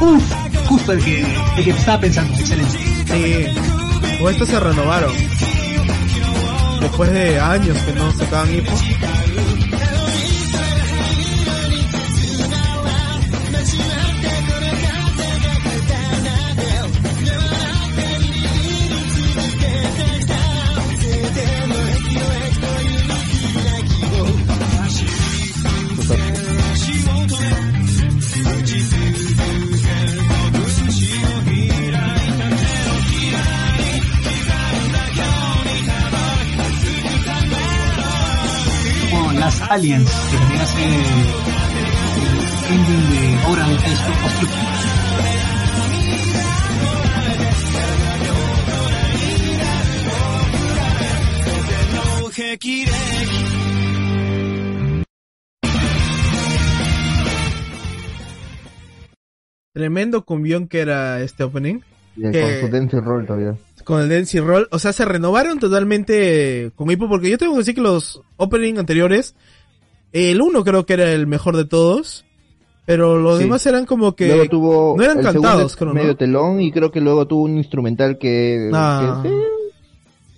[0.00, 0.22] 'Uf!
[0.68, 1.20] justo el que,
[1.56, 2.78] el que estaba pensando, excelente.
[3.06, 3.46] Sí.
[4.22, 5.12] O estos se renovaron.
[6.80, 8.72] Después de años que no sacaban Ippo.
[39.78, 40.92] Aliens, que también hace el
[42.74, 44.66] ending de Oral High School Construction.
[59.72, 61.82] Tremendo cumbión que era este opening.
[62.16, 63.56] Y Con su dance roll todavía.
[63.88, 64.68] Con el Dance Roll.
[64.70, 67.08] O sea, se renovaron totalmente con Ippo.
[67.08, 69.34] Porque yo tengo que decir que los opening anteriores.
[70.12, 72.24] El uno creo que era el mejor de todos.
[72.86, 73.44] Pero los Sí.
[73.44, 74.28] demás eran como que.
[74.28, 75.94] luego tuvo no eran el cantados, creo, ¿no?
[75.94, 79.20] medio telón y creo que luego tuvo un instrumental que, Ah.
[79.22, 79.34] que sí,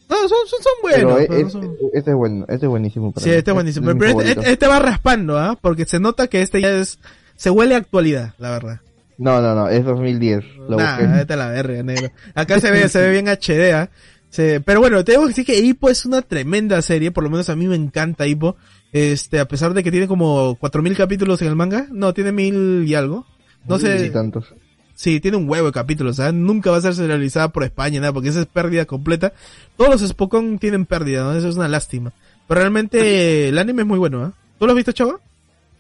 [0.08, 1.26] No, son, son, son pero buenos.
[1.28, 3.36] pero no es- son- este es bueno, este es buenísimo para Sí, mí.
[3.36, 3.88] este es buenísimo.
[3.90, 5.56] es mi Pero este, este- este va raspando, ¿ah?
[5.62, 6.98] Porque se nota que este ya es.
[7.36, 8.80] Se huele a actualidad, la verdad.
[9.16, 10.44] No, no, no, es 2010.
[10.68, 11.06] Lo Nah, busqué.
[11.18, 12.10] vete a la verga, negro.
[12.34, 13.90] Acá se ve, se ve bien HD, ¿ah?
[14.28, 17.48] Se- pero bueno, tengo que decir que Hippo es una tremenda serie, por lo menos
[17.48, 18.56] a mí me encanta Hippo.
[18.92, 22.84] Este, a pesar de que tiene como 4000 capítulos en el manga, no, tiene mil
[22.86, 23.26] y algo.
[23.68, 24.54] No sé, tantos.
[24.94, 26.32] sí, tiene un huevo de capítulos, ¿ah?
[26.32, 29.32] Nunca va a ser serializada por España, nada, porque esa es pérdida completa.
[29.76, 31.34] Todos los Spokon tienen pérdida, ¿no?
[31.34, 32.12] Eso es una lástima.
[32.48, 34.32] Pero realmente el anime es muy bueno, ¿ah?
[34.58, 35.20] ¿Tú lo has visto, chavo?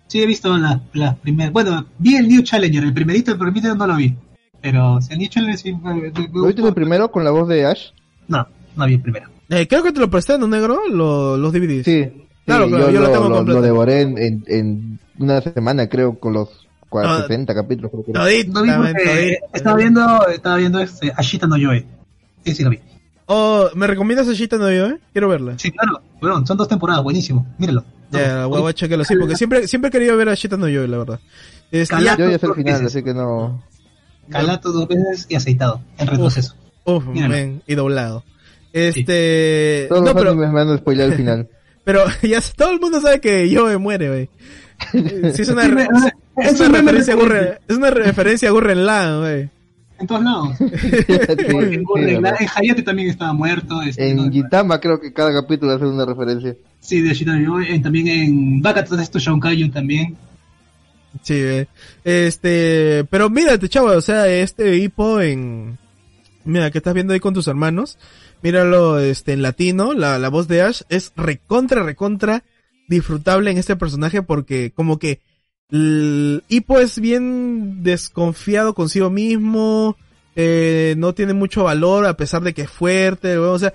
[0.06, 1.52] Sí, he visto las las primeras.
[1.52, 4.14] Bueno, vi el New Challenger, el primerito, el primerito no lo vi.
[4.60, 5.74] Pero si el New Challenger sí
[6.32, 7.90] ¿Lo viste el primero con la voz de Ash?
[8.28, 8.46] No,
[8.76, 9.28] no vi el primero.
[9.48, 10.80] Eh, creo que te lo presté, ¿no, negro?
[10.88, 11.84] Lo- los DVDs.
[11.84, 12.06] Sí.
[12.50, 13.60] Claro, sí, claro, yo, yo lo lo, tengo lo- completo.
[13.60, 16.48] lo devoré en, en, en una semana, creo, con los
[16.88, 17.90] cua- Ah, 60 capítulos.
[17.90, 18.12] creo que.
[18.12, 19.46] Todito, No vi porque todito.
[19.54, 21.86] estaba viendo, estaba viendo este Ashita no Yoe.
[22.44, 22.80] Sí, sí lo vi.
[23.32, 24.98] Oh, ¿me recomiendas a Shita no yo, eh?
[25.12, 25.54] Quiero verla.
[25.56, 26.00] Sí, claro.
[26.20, 27.46] Bueno, son dos temporadas, buenísimo.
[27.58, 27.84] Míralo.
[28.10, 31.20] Ya, voy a checarlo, sí, porque siempre, siempre he querido ver no la verdad.
[31.70, 32.86] Este, Cala- ya, Yo ya sé el final, veces.
[32.96, 33.62] así que no...
[34.30, 35.80] Calato dos veces y aceitado.
[35.98, 36.56] En retroceso.
[36.84, 38.24] uf, men, y doblado.
[38.72, 41.48] Este, Todos no, los pero, me van a spoiler el final.
[41.84, 44.28] pero ya todo el mundo sabe que Yoe muere, güey.
[45.34, 45.88] Sí, es una, re-
[46.38, 47.16] es meme referencia a
[47.68, 49.50] es una referencia a Gurren Lagann, güey.
[49.98, 50.56] En todos lados.
[50.60, 50.70] En,
[51.70, 52.22] sí, Gurren verdad.
[52.22, 53.82] Lagann, en Hayate también estaba muerto.
[53.82, 54.30] este, En ¿no?
[54.30, 56.56] Gitama creo que cada capítulo hace una referencia.
[56.80, 60.16] Sí, de en- También en Baka Todas Shonkayu también.
[61.22, 61.66] Sí, eh.
[62.04, 65.76] este, pero mírate, chavo, o sea, este hipo en,
[66.44, 67.98] mira, que estás viendo ahí con tus hermanos,
[68.42, 72.44] míralo, este, en latino, la, la voz de Ash es recontra, recontra
[72.88, 75.20] disfrutable en este personaje porque como que
[75.70, 79.96] el hipo es bien desconfiado consigo mismo,
[80.34, 83.74] eh, no tiene mucho valor a pesar de que es fuerte, o sea,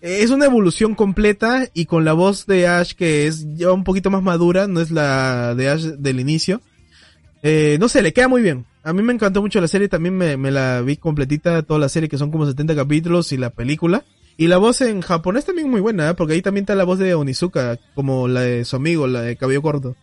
[0.00, 4.10] es una evolución completa y con la voz de Ash que es ya un poquito
[4.10, 6.60] más madura, no es la de Ash del inicio.
[7.42, 8.64] Eh, no sé, le queda muy bien.
[8.84, 11.88] A mí me encantó mucho la serie, también me, me la vi completita, toda la
[11.88, 14.04] serie que son como 70 capítulos y la película.
[14.36, 16.14] Y la voz en japonés también muy buena, ¿eh?
[16.14, 19.36] porque ahí también está la voz de Onizuka, como la de su amigo, la de
[19.36, 19.96] cabello corto.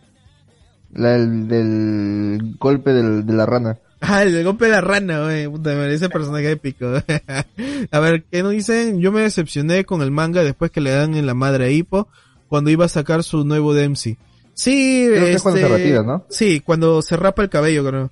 [0.94, 3.78] La del, del golpe del- de la rana.
[4.00, 5.46] Ah, el golpe de la rana, güey.
[5.48, 6.86] Puta madre, ese personaje épico.
[7.90, 9.00] a ver, ¿qué nos dicen?
[9.00, 12.08] Yo me decepcioné con el manga después que le dan en la madre a Hippo
[12.48, 14.18] cuando iba a sacar su nuevo DMC.
[14.54, 16.24] Sí, Creo que es cuando este, se retira, ¿no?
[16.28, 18.10] Sí, cuando se rapa el cabello, creo.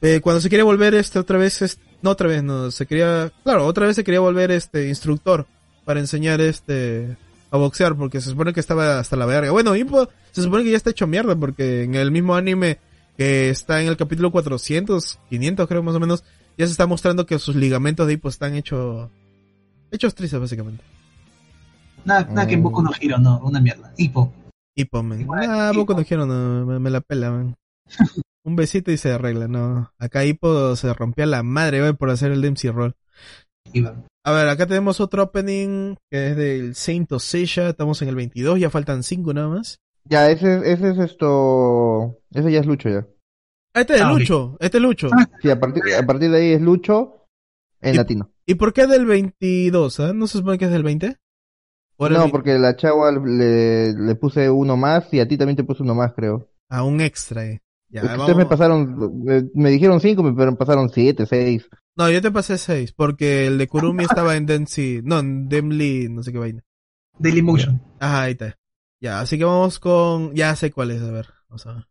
[0.00, 3.66] Eh, cuando se quería volver este otra vez, no otra vez, no, se quería, claro,
[3.66, 5.46] otra vez se quería volver este instructor
[5.84, 7.16] para enseñar este
[7.50, 9.50] a boxear porque se supone que estaba hasta la verga.
[9.52, 12.78] Bueno, Hippo se supone que ya está hecho mierda porque en el mismo anime
[13.16, 16.24] que está en el capítulo 400, 500 creo más o menos,
[16.58, 19.08] ya se está mostrando que sus ligamentos de Hippo están hechos
[19.90, 20.82] hechos trizas básicamente.
[22.04, 23.92] Nada, nada que en Boku no Hero, no, una mierda.
[23.96, 24.32] Hipo.
[24.74, 25.20] Hippo, man.
[25.20, 25.86] Igual, Ah, Hippo.
[25.86, 27.56] poco no quiero, no, me, me la pela, man.
[28.46, 29.92] Un besito y se arregla, no.
[29.98, 32.94] Acá Hippo se rompía la madre, güey, por hacer el DMC roll.
[34.24, 38.14] A ver, acá tenemos otro opening que es del Saint of Seiya, estamos en el
[38.14, 39.78] 22, ya faltan 5 nada más.
[40.04, 42.18] Ya, ese, ese es esto.
[42.32, 43.06] Ese ya es Lucho ya.
[43.74, 44.12] Ah, este es Ah.
[44.12, 45.08] Lucho, este es Lucho.
[45.12, 45.28] Ah.
[45.42, 47.26] Sí, a partir, a partir de ahí es Lucho
[47.80, 48.30] en Y- latino.
[48.46, 49.98] ¿Y por qué del 22?
[50.00, 50.12] ah?
[50.14, 51.16] ¿No se supone que es del 20?
[51.96, 55.56] ¿O era No, porque la chava le, le puse uno más y a ti también
[55.56, 56.48] te puse uno más, creo.
[56.70, 57.60] Ah, un extra, eh.
[57.88, 61.68] Ya, Es que ustedes me pasaron, me, me dijeron cinco, pero me pasaron siete, seis.
[61.96, 66.08] No, yo te pasé 6, porque el de Kurumi estaba en Dempsey, no, en Demly,
[66.10, 66.62] no sé qué vaina.
[67.18, 67.80] Daily Motion.
[67.98, 68.58] Ajá, ahí está.
[69.00, 71.86] Ya, así que vamos con, ya sé cuál es, a ver, vamos a ver.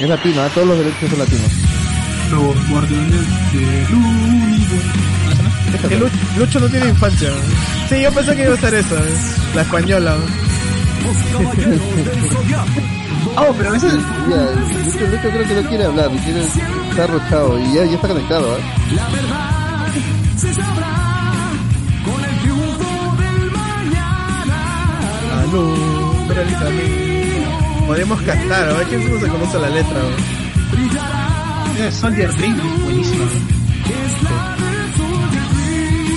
[0.00, 0.50] Es latino, ¿ah?
[0.54, 1.50] todos los derechos son latinos.
[2.30, 3.52] Los guardianes
[5.88, 7.30] del Lucho, Lucho no tiene infancia.
[7.88, 9.14] Sí, yo pensé que iba a ser esa, ¿eh?
[9.54, 10.16] la española.
[13.36, 13.94] Oh, pero ese es.
[13.94, 14.50] Ya,
[14.84, 16.44] Lucho, Lucho creo que no quiere hablar, quiere
[16.90, 18.58] estar rochado y ya, ya está conectado, ¿ah?
[25.40, 27.86] Alumbra el camino.
[27.86, 30.00] Podríamos cantar, a ver quién no se conoce la letra.
[31.86, 33.24] es Soldier Dream, buenísimo.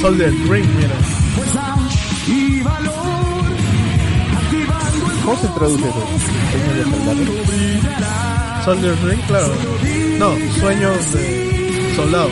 [0.02, 1.66] Soldier Dream, mira.
[5.27, 5.99] ¿Cómo se traduce eso?
[6.73, 7.21] De soldado.
[8.63, 9.53] Soldier Dream, claro.
[10.19, 12.29] No, sueños de soldado.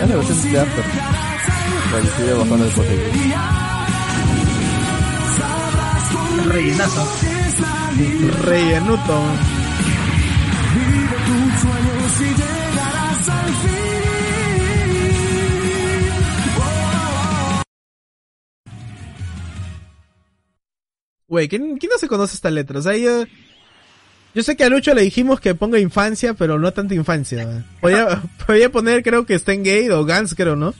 [0.00, 0.84] Es la versión de After.
[1.88, 3.04] Traducida bajando el poseído.
[6.48, 7.08] Rellenazo.
[8.42, 9.22] Rellenuto.
[21.32, 22.78] Güey, ¿quién, quién no se conoce esta letra?
[22.78, 23.24] O sea, yo,
[24.34, 27.64] yo sé que a Lucho le dijimos que ponga infancia, pero no tanta infancia.
[27.80, 30.74] Podía, podía poner, creo que Stan Gate o Gans, creo, ¿no?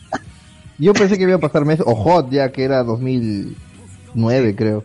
[0.76, 4.84] Yo pensé que iba a pasar mes o Hot ya que era 2009 creo.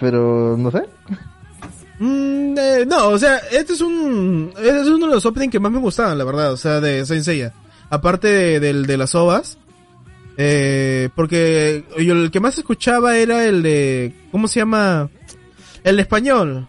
[0.00, 0.82] Pero no sé.
[2.00, 5.60] Mm, eh, no, o sea, este es un, este es uno de los openings que
[5.60, 7.52] más me gustaban, la verdad, o sea, de Saint Seiya.
[7.88, 9.58] Aparte de, del de las ovas,
[10.36, 15.08] eh, porque yo el que más escuchaba era el de, ¿cómo se llama?
[15.84, 16.66] El de español.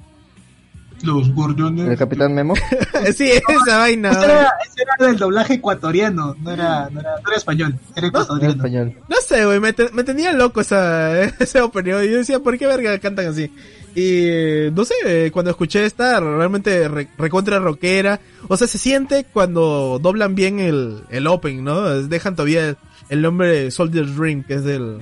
[1.03, 1.87] Los guardianes.
[1.89, 2.55] El Capitán Memo.
[3.15, 4.09] sí, esa vaina.
[4.11, 8.07] Ese era, ese era del doblaje ecuatoriano, no era, no era, no era español, era
[8.07, 8.53] ecuatoriano.
[8.55, 8.93] español.
[9.07, 11.91] No sé, güey, me, te- me tenía loco esa, ese opening.
[12.03, 13.51] Y yo decía, ¿por qué verga cantan así?
[13.95, 18.19] Y no sé, cuando escuché esta, realmente re- recontra rockera.
[18.47, 21.81] O sea, se siente cuando doblan bien el, el opening, ¿no?
[22.03, 22.75] Dejan todavía
[23.09, 24.99] el, nombre de Soldier's Dream, que es el,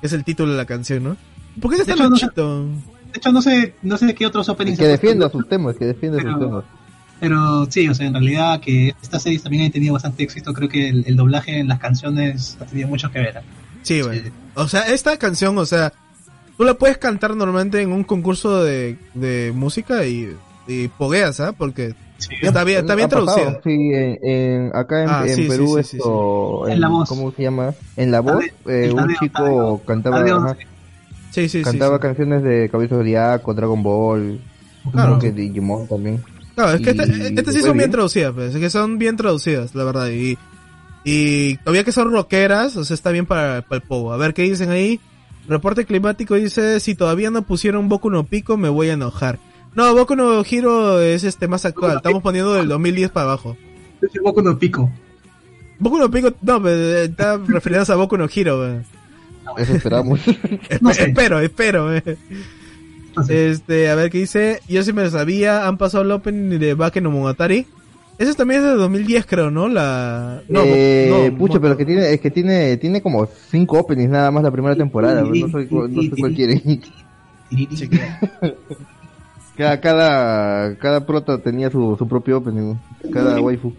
[0.00, 1.16] que es el título de la canción, ¿no?
[1.60, 2.64] ¿Por qué De está hecho, no Luchito?
[2.64, 4.78] De hecho, no sé, no sé qué otros openings.
[4.78, 6.64] Que defienda sus temas, que defienda sus temas.
[7.18, 10.52] Pero sí, o sea, en realidad que estas series también han tenido bastante éxito.
[10.52, 13.36] Creo que el, el doblaje en las canciones ha tenido mucho que ver.
[13.38, 13.40] ¿eh?
[13.82, 14.22] Sí, güey.
[14.54, 15.92] O sea, esta canción, o sea,
[16.58, 20.36] tú la puedes cantar normalmente en un concurso de, de música y,
[20.66, 21.52] y pogueas, ¿ah?
[21.52, 22.34] Porque Sí.
[22.42, 23.60] está bien, está bien traducida.
[23.62, 27.08] Sí, en, en- acá en, Ah, en sí, Perú sí, sí, esto, En La Voz.
[27.08, 27.74] ¿cómo se llama?
[27.96, 29.82] En la voz, eh, un chico Tadeo.
[29.86, 30.56] cantaba, Tadeo, ajá,
[31.30, 31.62] Sí, sí, sí.
[31.62, 32.02] cantaba sí.
[32.02, 34.40] canciones de Cabello Zodiaco, Dragon Ball,
[34.92, 35.18] Claro.
[35.18, 36.22] creo que Digimon también.
[36.54, 37.90] Claro, es que Y- este- estas sí son bien bien.
[37.90, 40.38] traducidas, pues, es que son bien traducidas, la verdad, y,
[41.04, 44.12] y todavía que son rockeras, o sea, está bien para, para el pogo.
[44.12, 44.98] A ver qué dicen ahí.
[45.48, 49.38] Reporte climático dice, si todavía no pusieron Boku no Pico, me voy a enojar.
[49.76, 53.56] No, Boku no Hero es este más actual, estamos poniendo del 2010 para abajo.
[54.02, 54.90] Es el Boku no Pico.
[55.78, 58.82] Boku no Pico, no, eh, está refiriéndose a Boku no Hero, eh.
[59.58, 60.20] Eso esperamos.
[60.26, 61.04] Espe- No sé.
[61.04, 62.02] Espero, espero, eh.
[63.16, 63.50] No sé.
[63.50, 64.60] Este, a ver qué dice.
[64.68, 65.66] Yo sí me lo sabía.
[65.68, 67.66] Han pasado el opening de Bake no Monogatari.
[68.18, 69.68] Ese también es de 2010, creo, ¿no?
[69.68, 70.42] La.
[70.48, 74.30] No, eh, no, pucha, pero que tiene, es que tiene, tiene como cinco openings nada
[74.30, 76.58] más la primera temporada, no sé, cu- no sé cuál quiere.
[76.58, 78.00] Sí, que-
[79.56, 82.74] Cada, cada, cada prota tenía su, su propio opening,
[83.12, 83.72] cada waifu.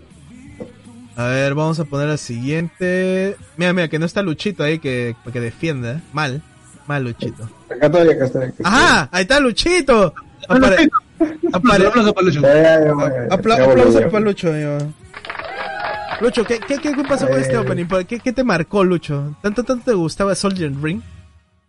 [1.16, 3.36] A ver, vamos a poner la siguiente.
[3.58, 5.94] Mira, mira, que no está Luchito ahí que, que defienda.
[5.94, 6.02] ¿eh?
[6.14, 6.42] Mal.
[6.88, 7.50] Mal, Luchito.
[7.70, 8.40] Acá todavía, acá está.
[8.40, 8.68] acá está.
[8.70, 9.10] ¡Ajá!
[9.12, 10.14] Ahí está Luchito.
[10.48, 10.90] Apare-
[11.52, 12.42] apare- Aplauso para Lucho.
[13.32, 14.54] Aplausos para Lucho.
[16.22, 17.58] Lucho, ¿qué, qué, qué, qué pasó con este Eh.
[17.58, 17.86] opening?
[17.86, 19.36] ¿Por ¿Qué, ¿Qué te marcó, Lucho?
[19.42, 21.02] ¿Tanto, tanto te gustaba Soldier Ring?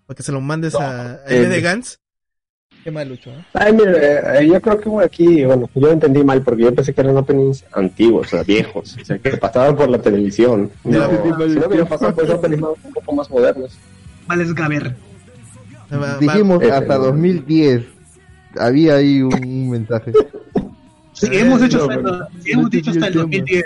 [0.06, 2.00] Para que se lo mandes a, a eh, de Gans.
[2.84, 3.30] Qué mal, Lucho.
[3.30, 3.44] ¿eh?
[3.54, 7.00] Ay, mira, eh, yo creo que aquí, bueno, yo entendí mal porque yo pensé que
[7.00, 10.70] eran openings antiguos, o sea, viejos, o sea, que pasaban por la televisión.
[10.84, 11.08] No, Ya,
[11.48, 13.76] si no hubiera pasado por openings más- un poco más modernos.
[14.26, 14.94] Vales Gaber.
[16.20, 17.82] Dijimos hasta 2010.
[18.58, 20.12] Había ahí un, un mensaje.
[21.12, 23.64] Si Eh, hemos hecho, no, hasta, si hemos no dicho hasta el tenía 2010,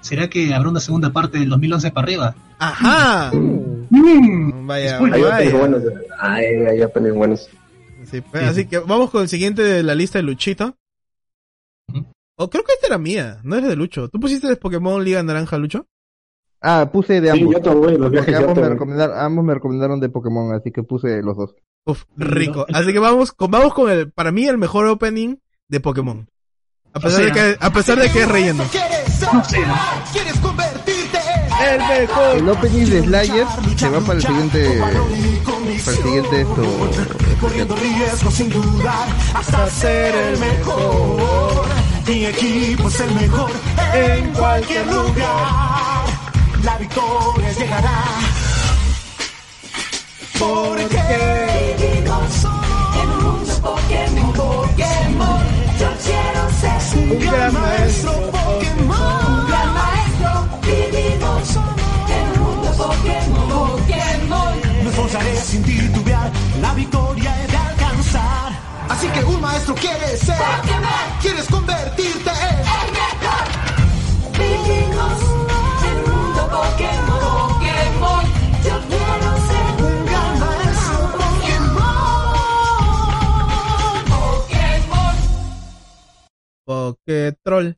[0.00, 2.34] ¿será que habrá una segunda parte del 2011 para arriba?
[2.58, 3.30] ¡Ajá!
[3.34, 4.66] Mm.
[4.66, 5.14] Vaya, Spoiler.
[5.16, 5.34] Hay vaya.
[5.34, 5.82] openings buenos.
[6.20, 7.48] Ay, hay openings buenos.
[8.04, 10.76] Sí, pues, así que vamos con el siguiente de la lista de Luchito.
[12.36, 14.08] O creo que esta era mía, no es de Lucho.
[14.08, 15.86] ¿Tú pusiste de Pokémon Liga Naranja, Lucho?
[16.60, 17.54] Ah, puse de Sí, ambos.
[17.54, 20.70] yo también, los Porque viajes yo ambos me, recomendaron, ambos me recomendaron de Pokémon, así
[20.70, 21.54] que puse los dos.
[21.86, 22.64] Uf, rico.
[22.72, 25.36] Así que vamos con, vamos con el, para mí, el mejor opening
[25.68, 26.28] de Pokémon.
[26.92, 28.64] A pesar, O de, sea- que, a pesar de que es relleno.
[29.32, 29.58] No sé.
[31.60, 32.36] El mejor.
[32.36, 33.46] El opening de Slayer
[33.76, 34.80] se va para el siguiente.
[35.68, 36.62] Para el siguiente esto.
[38.14, 39.70] especial.
[39.70, 41.66] ser el mejor.
[42.06, 43.50] Mi equipo es el mejor
[43.92, 46.06] en cualquier lugar.
[46.62, 48.02] La victoria llegará.
[50.38, 51.00] Porque
[53.02, 54.32] en un mundo Pokémon.
[54.32, 55.42] Pokémon.
[55.78, 58.47] Yo quiero ser un gran maestro
[65.44, 66.30] sin titubear.
[66.60, 68.52] La victoria he de alcanzar.
[68.88, 70.36] Así que un maestro quieres ser.
[71.20, 73.46] Quieres convertirte en el mejor.
[75.88, 77.20] En un mundo Pokémon.
[77.20, 78.24] Pokémon.
[78.64, 82.08] Yo quiero ser un gran maestro Pokémon.
[84.14, 85.16] Pokémon.
[86.64, 87.76] Pokétroll.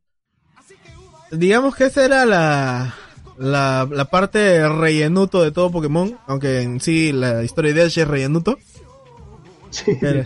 [1.30, 2.94] Digamos que esa era la,
[3.41, 8.07] la, la parte rellenuto de todo Pokémon, aunque en sí la historia de Ash es
[8.07, 8.59] rellenuto.
[10.01, 10.24] Pero-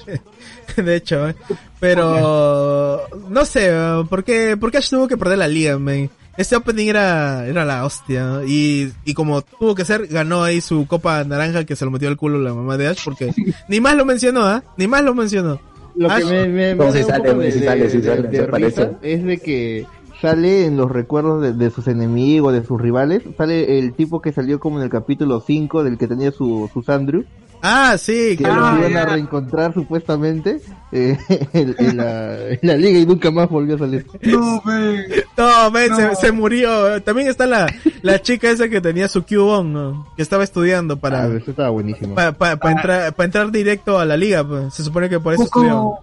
[0.83, 1.35] de hecho, ¿eh?
[1.79, 4.05] pero no sé, ¿eh?
[4.09, 6.11] ¿por qué, por qué Ash tuvo que perder la liga, man?
[6.37, 8.45] Este opening era, era la hostia, ¿no?
[8.45, 12.09] y, y como tuvo que ser, ganó ahí su copa naranja que se lo metió
[12.09, 13.33] al culo la mamá de Ash, porque
[13.69, 14.65] ni más lo mencionó, ¿ah?
[14.77, 15.61] Ni más lo mencionó.
[15.95, 18.37] Lo que me, me, me sí un sale, sí de- sale, sí de- sale, de
[18.37, 18.91] se risa parece.
[19.03, 19.87] es de que
[20.29, 24.33] sale en los recuerdos de, de sus enemigos, de sus rivales, sale el tipo que
[24.33, 27.25] salió como en el capítulo 5 del que tenía su, su Sandrew,
[27.67, 28.61] Ah, sí, que claro.
[28.61, 30.61] los Ah, iban a reencontrar supuestamente
[30.93, 31.17] eh,
[31.55, 34.05] en, en la, en la liga y nunca más volvió a salir.
[34.23, 35.25] No, ve.
[35.39, 35.97] No, men, No.
[35.97, 37.03] Se, se murió.
[37.03, 37.67] También está la,
[38.03, 40.07] la chica esa que tenía su Cubone, ¿no?
[40.15, 42.15] que estaba estudiando para, Ah, eso estaba buenísimo.
[42.15, 44.47] para, para entrar, para entrar directo a la liga.
[44.47, 44.75] pues.
[44.75, 45.95] Se supone que por eso estudió.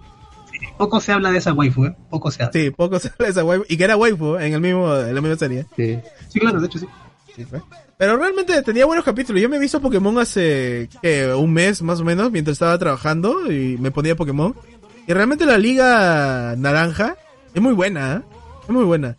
[0.77, 1.95] Poco, se habla de esa waifu, ¿eh?
[2.09, 2.53] Poco se habla.
[2.53, 3.65] Sí, poco se habla de esa waifu.
[3.69, 5.65] Y que era waifu en el mismo, en la misma serie.
[5.75, 5.99] Sí.
[6.29, 6.87] Sí, claro, de hecho sí.
[7.35, 7.61] Sí, fue.
[7.97, 9.41] Pero realmente tenía buenos capítulos.
[9.41, 11.33] Yo me he visto Pokémon hace ¿qué?
[11.33, 14.55] un mes más o menos mientras estaba trabajando y me ponía Pokémon.
[15.07, 17.15] Y realmente la liga naranja
[17.53, 18.21] es muy buena, ¿eh?
[18.63, 19.15] Es muy buena.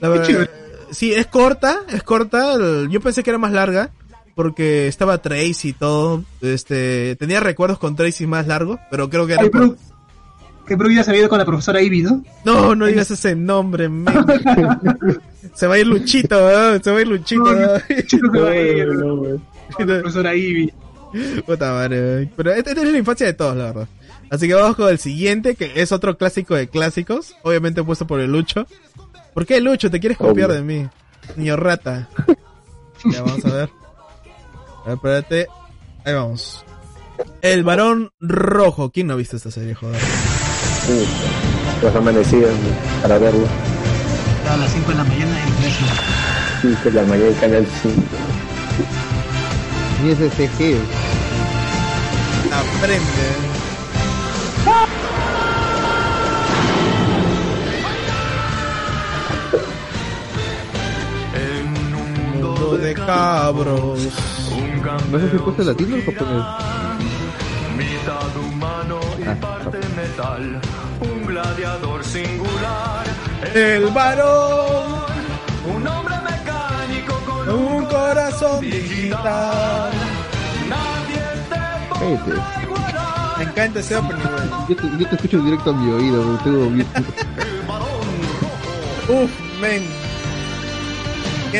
[0.00, 0.48] La verdad,
[0.90, 2.54] sí, es corta, es corta.
[2.90, 3.90] Yo pensé que era más larga
[4.34, 6.24] porque estaba Tracy y todo.
[6.40, 9.93] Este, tenía recuerdos con Tracy más largos, pero creo que era Ay, por- pero,
[10.66, 12.22] que pero ya se había ido con la profesora Ivy, ¿no?
[12.44, 14.06] No, no digas ese nombre, men.
[15.54, 16.80] Se va a ir Luchito, ¿eh?
[16.82, 17.42] Se va a ir Luchito.
[17.52, 17.82] No, ¿eh?
[18.06, 19.40] Chico se va a ir, No, no, güey.
[19.72, 20.72] con la profesora Ivy.
[21.46, 22.28] Puta madre.
[22.36, 23.88] Pero esta, esta es la infancia de todos, la verdad.
[24.30, 27.36] Así que vamos con el siguiente, que es otro clásico de clásicos.
[27.42, 28.66] Obviamente puesto por el Lucho.
[29.32, 29.90] ¿Por qué Lucho?
[29.90, 30.60] ¿Te quieres copiar Obvio.
[30.60, 30.88] de mí?
[31.36, 32.08] Niño rata.
[33.12, 33.68] ya vamos a ver.
[34.84, 35.46] A ver, espérate.
[36.04, 36.64] Ahí vamos.
[37.42, 38.90] El varón rojo.
[38.90, 40.00] ¿Quién no ha visto esta serie, joder?
[40.86, 41.06] Sí,
[41.82, 42.50] Los amanecidos
[43.02, 43.46] para verlo.
[44.50, 45.74] A las 5 de la mañana en inglés.
[46.60, 47.96] Sí, que la mañana en Canal 5.
[50.02, 50.78] Ni ese.
[52.52, 53.24] Aprende.
[61.34, 63.98] En un Mundo de cabros.
[64.52, 66.44] un No sé si puse campeón latino o japonés.
[67.76, 69.36] mitad humano y Ah,
[70.16, 70.60] metal,
[71.00, 73.04] un gladiador singular,
[73.54, 75.04] El varón.
[75.74, 79.90] un hombre mecánico con Un corazón digital.
[80.68, 83.38] nadie te podrá igualar.
[83.38, 84.22] Me encanta ese opening.
[84.68, 86.86] Yo te, yo te escucho directo a mi oído, tengo bien-
[89.08, 89.82] Uf, men.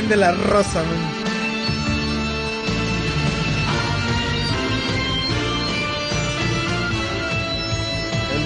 [0.09, 1.14] De la Rosa, man.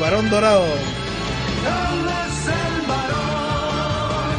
[0.08, 0.64] Varón dorado.
[0.64, 0.70] Él
[2.08, 4.38] es el varón,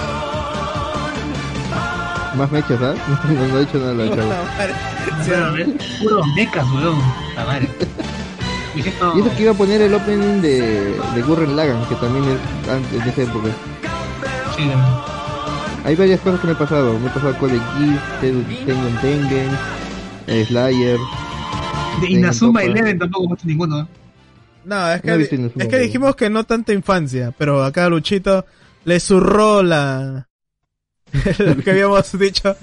[2.35, 2.95] Más mechas, ¿ah?
[3.29, 4.23] No, no he dicho nada la chava.
[4.23, 5.65] Puta madre.
[5.67, 6.99] Sí, Puro mecas, weón.
[7.35, 7.69] La madre.
[8.75, 12.39] Y eso que iba a poner el opening de, de Gurren Lagann, que también es
[12.69, 13.49] antes de esa época.
[14.55, 14.63] Sí.
[15.85, 16.97] Hay varias cosas que me he pasado.
[16.97, 19.49] Me he pasado Code Geass, Tengen Tengen,
[20.27, 20.97] eh, Slayer.
[22.01, 22.63] De Inazuma.
[22.63, 23.81] Eleven tampoco mucho ninguno.
[23.81, 23.85] ¿eh?
[24.65, 28.45] No, es que, No es que pero- dijimos que no tanta infancia, pero acá Luchito
[28.85, 30.27] le zurró la...
[31.39, 32.55] lo que habíamos dicho.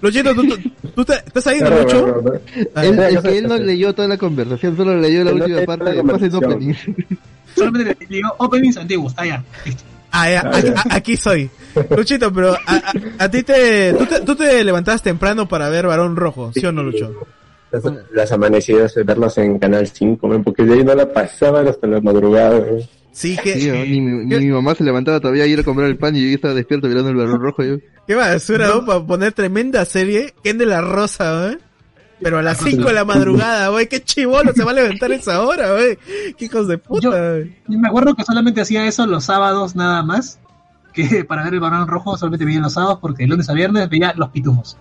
[0.00, 0.56] Luchito, ¿tú, tú,
[0.94, 2.04] tú te, estás ahí, ¿no, Claro, Lucho?
[2.04, 2.40] claro, claro.
[2.76, 5.66] Ah, Él, es que él no leyó toda la conversación, solo leyó la última leyó
[5.66, 6.74] parte, la después el opening.
[7.56, 9.42] Solamente le digo openings antiguos, está ya.
[9.64, 9.82] Listo.
[10.12, 11.50] Ah, ya, aquí, a- aquí soy.
[11.96, 12.92] Luchito, pero a, a-
[13.24, 14.20] a ti te tú, te...
[14.20, 17.12] tú te levantabas temprano para ver Varón Rojo, ¿sí o no, Lucho?
[18.12, 21.86] Las, amanecidas, de verlas en Canal 5, man, porque de ahí no la pasaban hasta
[21.86, 22.64] la madrugada.
[23.12, 23.58] Sí, que...
[23.58, 26.14] Sí, ni, mi, ni mi mamá se levantaba todavía a ir a comprar el pan
[26.16, 27.64] y yo estaba despierto mirando el balón rojo.
[27.64, 27.76] Yo.
[28.06, 28.86] Qué basura, ¿no?
[28.86, 30.34] Para poner tremenda serie.
[30.42, 31.58] Ken de la Rosa, ¿eh?
[32.20, 33.86] Pero a las 5 de la madrugada, güey.
[33.86, 35.98] Qué chivolo se va a levantar esa hora, güey.
[36.36, 40.38] Qué hijos de puta, Yo- me acuerdo que solamente hacía eso los sábados nada más.
[40.92, 43.88] Que para ver el varón rojo solamente veía los sábados porque de lunes a viernes
[43.88, 44.76] veía los pitufos.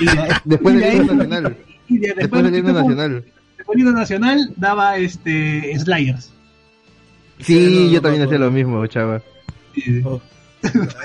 [0.00, 1.56] Y de, Después del de himno nacional.
[1.88, 3.24] y de- Después del de himno nacional.
[3.56, 6.30] después del himno nacional daba este Slayers.
[7.40, 7.54] Sí,
[7.86, 8.44] no, yo no, también no, hacía no.
[8.46, 9.22] lo mismo, chava.
[10.04, 10.20] Oh.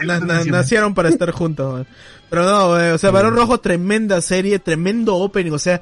[0.06, 1.86] Na- na- nacieron para estar juntos.
[2.30, 2.92] Pero no, güey.
[2.92, 5.52] O sea, Varón Rojo, tremenda serie, tremendo opening.
[5.52, 5.82] O sea,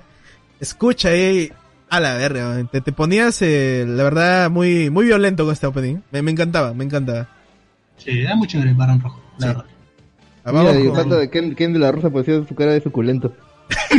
[0.60, 1.52] escucha ahí.
[1.90, 2.66] A la verga.
[2.70, 6.00] Te, te ponías, eh, la verdad, muy, muy violento con este opening.
[6.12, 7.30] Me, me encantaba, me encantaba.
[7.98, 9.48] Sí, era muy chévere el varón rojo, la Sí.
[9.54, 9.66] verdad.
[10.48, 12.82] Ah, vamos Mira, con- falta de Ken, Ken de la Rosa pues su cara de
[12.82, 13.34] suculento.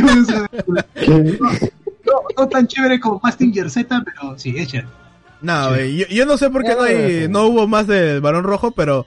[1.07, 4.87] no, no tan chévere como Mastinger Z, pero sí, chévere.
[5.41, 7.27] No, güey, yo, yo no sé por qué no, hay, Ah.
[7.29, 9.05] no hubo más del Barón Rojo, pero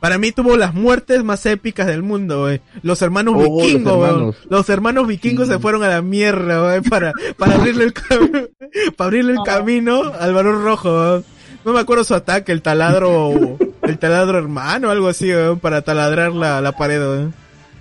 [0.00, 2.60] para mí tuvo las muertes más épicas del mundo, güey.
[2.82, 4.10] Los hermanos Oh, los vikingos, güey.
[4.10, 4.36] hermanos.
[4.48, 8.48] Los hermanos vikingos se fueron a la mierda, güey, para, para abrirle el, cam-
[8.96, 9.44] para abrirle el Oh.
[9.44, 11.24] camino al Barón Rojo, güey.
[11.64, 13.58] No me acuerdo su ataque, el taladro,
[13.88, 15.30] el taladro hermano, algo así,
[15.60, 17.28] para taladrar la, la pared, güey.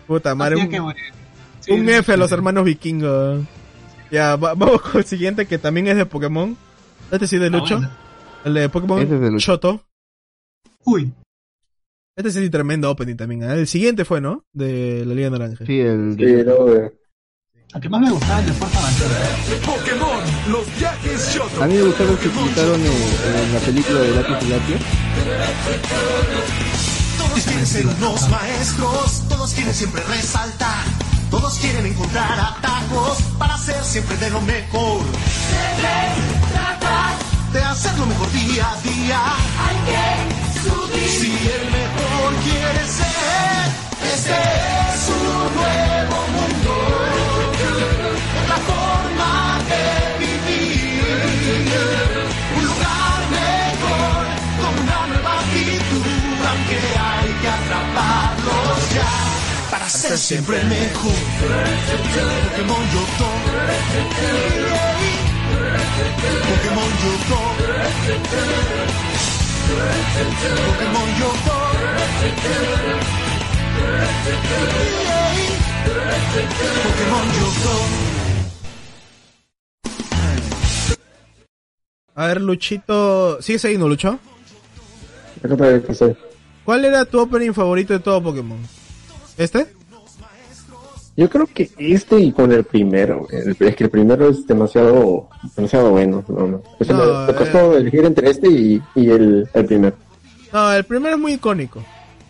[0.08, 1.04] Puta madre, un, que morir.
[1.60, 3.46] Sí, un F a los hermanos vikingos.
[4.10, 6.56] Ya, va- vamos con el siguiente que también es de Pokémon.
[7.12, 7.76] Este sí de Ah, Lucho.
[7.78, 7.92] bueno.
[8.46, 9.46] El de Pokémon Ese es de Lucho.
[9.54, 9.84] Choto.
[10.86, 11.12] Uy,
[12.16, 13.44] Este sí es tremendo opening también.
[13.44, 13.54] ¿eh?
[13.54, 14.46] El siguiente fue, ¿no?
[14.54, 15.66] De la Liga Naranja.
[15.66, 16.16] Sí, el...
[16.18, 16.94] Sí, no, eh.
[17.76, 19.20] el que más me gustaba el de Fuerza Avanzada.
[19.66, 20.17] Pokémon.
[21.62, 24.78] A mí me gustaron los que quitaron en, en la película de Lápiz y Lápiz.
[27.18, 30.86] Todos quieren ser unos maestros, todos quieren siempre resaltar,
[31.30, 35.02] todos quieren encontrar atajos para ser siempre de lo mejor.
[37.52, 39.22] De hacerlo mejor día a día.
[41.20, 43.68] Si el mejor quiere ser,
[44.14, 45.18] este es su
[45.58, 46.57] nuevo mundo.
[60.08, 61.12] Ser siempre mejor.
[62.44, 63.30] Pokémon Yoto.
[66.48, 67.40] Pokémon Yoto.
[70.68, 71.58] Pokémon Yoto.
[76.84, 77.76] Pokémon Yoto.
[82.16, 83.42] A ver, Luchito.
[83.42, 84.20] ¿Sigues ahí, no, Lucho?
[86.64, 88.58] ¿Cuál era tu opening favorito de todo Pokémon?
[89.38, 89.78] ¿Este?
[91.18, 93.28] Yo creo que este y con el primero.
[93.32, 96.24] el- es que el primero es demasiado, demasiado bueno.
[96.28, 96.62] No, no.
[96.80, 97.36] Eso No, me, me eh.
[97.36, 99.96] costó elegir entre este y, y el, el primero.
[100.54, 101.84] No, el primero es muy icónico.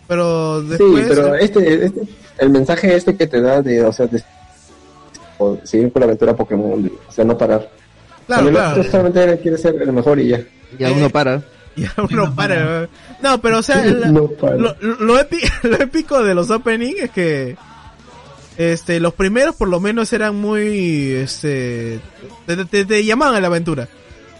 [0.08, 2.00] Pero Sí, pero este, este,
[2.38, 4.22] el mensaje este que te da de, o sea, de
[5.36, 7.68] o seguir con la aventura Pokémon, de- o sea, no parar.
[8.26, 8.80] claro, También claro.
[8.80, 10.40] otro solamente quiere ser el mejor y ya.
[10.78, 11.42] Y aún no para.
[11.76, 12.84] Y uno para.
[12.84, 12.88] ¿eh?
[13.22, 14.56] No, pero o sea, la- No para.
[14.56, 17.56] lo, lo, epi- lo épico de los opening es que
[18.58, 22.00] este los primeros por lo menos eran muy este
[22.46, 23.88] te, te- te llamaban a la aventura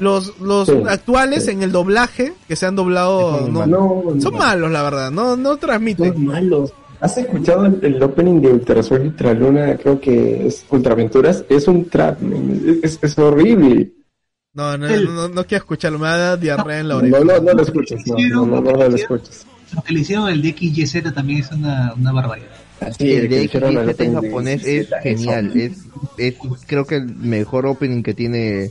[0.01, 1.53] los los Sí, actuales sí.
[1.53, 5.11] en el doblaje que se han doblado Son no- No, son no, malos la verdad
[5.11, 6.73] no no transmiten Son malos.
[7.01, 9.77] ¿Has escuchado el, el opening de Ultra Sol y Ultra Luna?
[9.77, 11.45] Creo que es Ultra Aventuras.
[11.49, 12.19] Es un trap,
[12.83, 13.93] es, es horrible.
[14.55, 17.41] no no, El- no no quiero escucharlo me da diarrea en la oreja No, no,
[17.41, 18.01] no lo escuches.
[18.05, 19.47] No, no, no, no, no lo escuches.
[19.77, 22.49] Lo que le hicieron el de XYZ también es una, una barbaridad.
[22.99, 25.53] Sí, el de el opening de japonés es genial.
[25.57, 25.73] Es,
[26.17, 26.35] es
[26.67, 28.71] creo que el mejor opening que tiene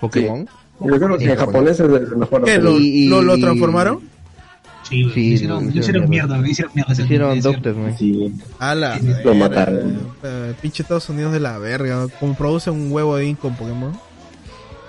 [0.00, 0.48] Pokémon.
[0.80, 2.44] Yo creo que en japonés es el mejor.
[2.44, 2.58] ¿Qué?
[2.58, 4.00] ¿Lo, Y- lo, lo transformaron?
[4.88, 6.92] Sí, Sí, lo hicieron, lo lo hicieron hicieron mierda, lo hicieron mierda.
[6.92, 7.96] ese- Hicieron Doctor, man.
[7.98, 8.32] Sí.
[8.58, 9.98] A la Lo mataron.
[10.24, 12.08] Eh, pinche Estados Unidos de la verga.
[12.18, 13.92] Como produce un huevo de con Pokémon.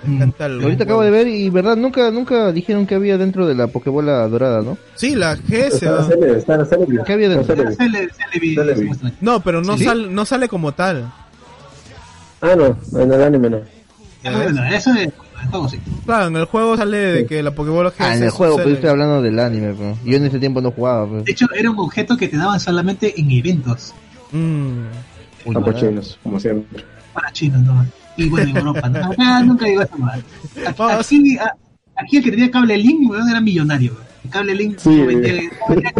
[0.04, 0.14] Me Mm.
[0.16, 3.54] encanta el Ahorita acabo de ver y verdad nunca nunca dijeron que había dentro de
[3.54, 4.76] la Pokébola dorada, ¿no?
[4.96, 5.80] Sí, la GS.
[7.06, 7.54] ¿Qué había dentro?
[9.20, 9.84] No, pero no, ¿Sí?
[9.84, 11.12] sal- no sale como tal.
[12.40, 13.60] Ah, no, en el anime no.
[14.24, 15.12] Bueno, eso es el
[15.50, 15.78] juego, sí.
[16.04, 17.26] Claro, en el juego sale de Sí.
[17.26, 18.02] que la Pokébola GS.
[18.04, 20.38] Ah, en el juego, pero sale- yo estoy hablando del anime, pero yo en ese
[20.38, 21.24] tiempo no jugaba, pues.
[21.24, 23.92] De hecho, era un objeto que te daban solamente en eventos
[24.32, 24.82] Mm.
[25.52, 25.80] Campos nada.
[25.80, 26.84] chinos, como siempre.
[27.12, 27.84] para chinos, ¿no?
[28.16, 29.04] Y bueno, en Europa, ¿no?
[29.12, 30.22] Acá nunca llegó a esa madre.
[30.66, 30.82] Aquí,
[31.38, 31.38] aquí,
[31.96, 34.04] aquí el que tenía cable link, weón, era millonario, weón.
[34.24, 35.32] El cable link Sí, no, vendía,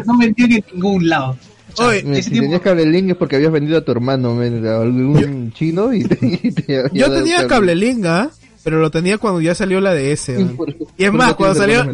[0.07, 1.37] no, vendía, en ningún lado.
[1.79, 4.81] Oye, si tiempo- tenías cable link es porque habías vendido a tu hermano, men, a
[4.83, 8.31] algún chino y te, y te había Yo tenía cable link, ¿ah?
[8.65, 10.21] Pero lo tenía cuando ya salió la DS.
[10.37, 10.53] Sí, ¿no?
[10.55, 11.85] por- Y es más, cuando salió,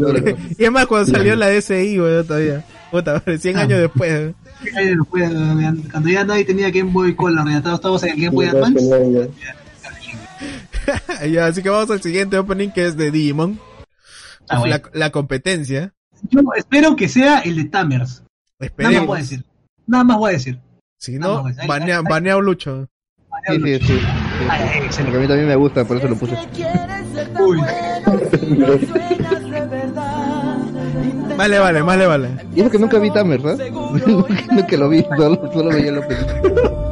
[0.59, 2.64] y es más, cuando salió la DSi, weón, todavía.
[2.91, 3.61] Puta, madre, 100 Ah.
[3.62, 4.11] años después.
[4.12, 4.35] ¿eh?
[5.91, 9.31] Cuando ya nadie tenía Game Boy Color, ya todos estábamos en el Game Boy Advance.
[11.30, 13.59] ya- así que vamos al siguiente opening que es de Digimon.
[14.49, 14.76] Ah, bueno.
[14.76, 15.93] la, la competencia.
[16.30, 18.22] Yo espero que sea el de Tamers.
[18.76, 19.45] Nada más voy a decir.
[19.86, 20.59] Nada más voy a decir.
[20.99, 22.89] Si no, banea, banea a Lucho.
[23.47, 24.01] Sí, sí, sí.
[24.49, 26.36] Ay, ay, Porque a mí también me gusta, por eso lo puse.
[27.41, 27.61] Uy.
[31.39, 32.30] Vale, vale, vale, vale.
[32.53, 33.68] Y que nunca vi Tamer, ¿verdad?
[33.70, 36.89] nunca lo vi, solo, solo veía la película.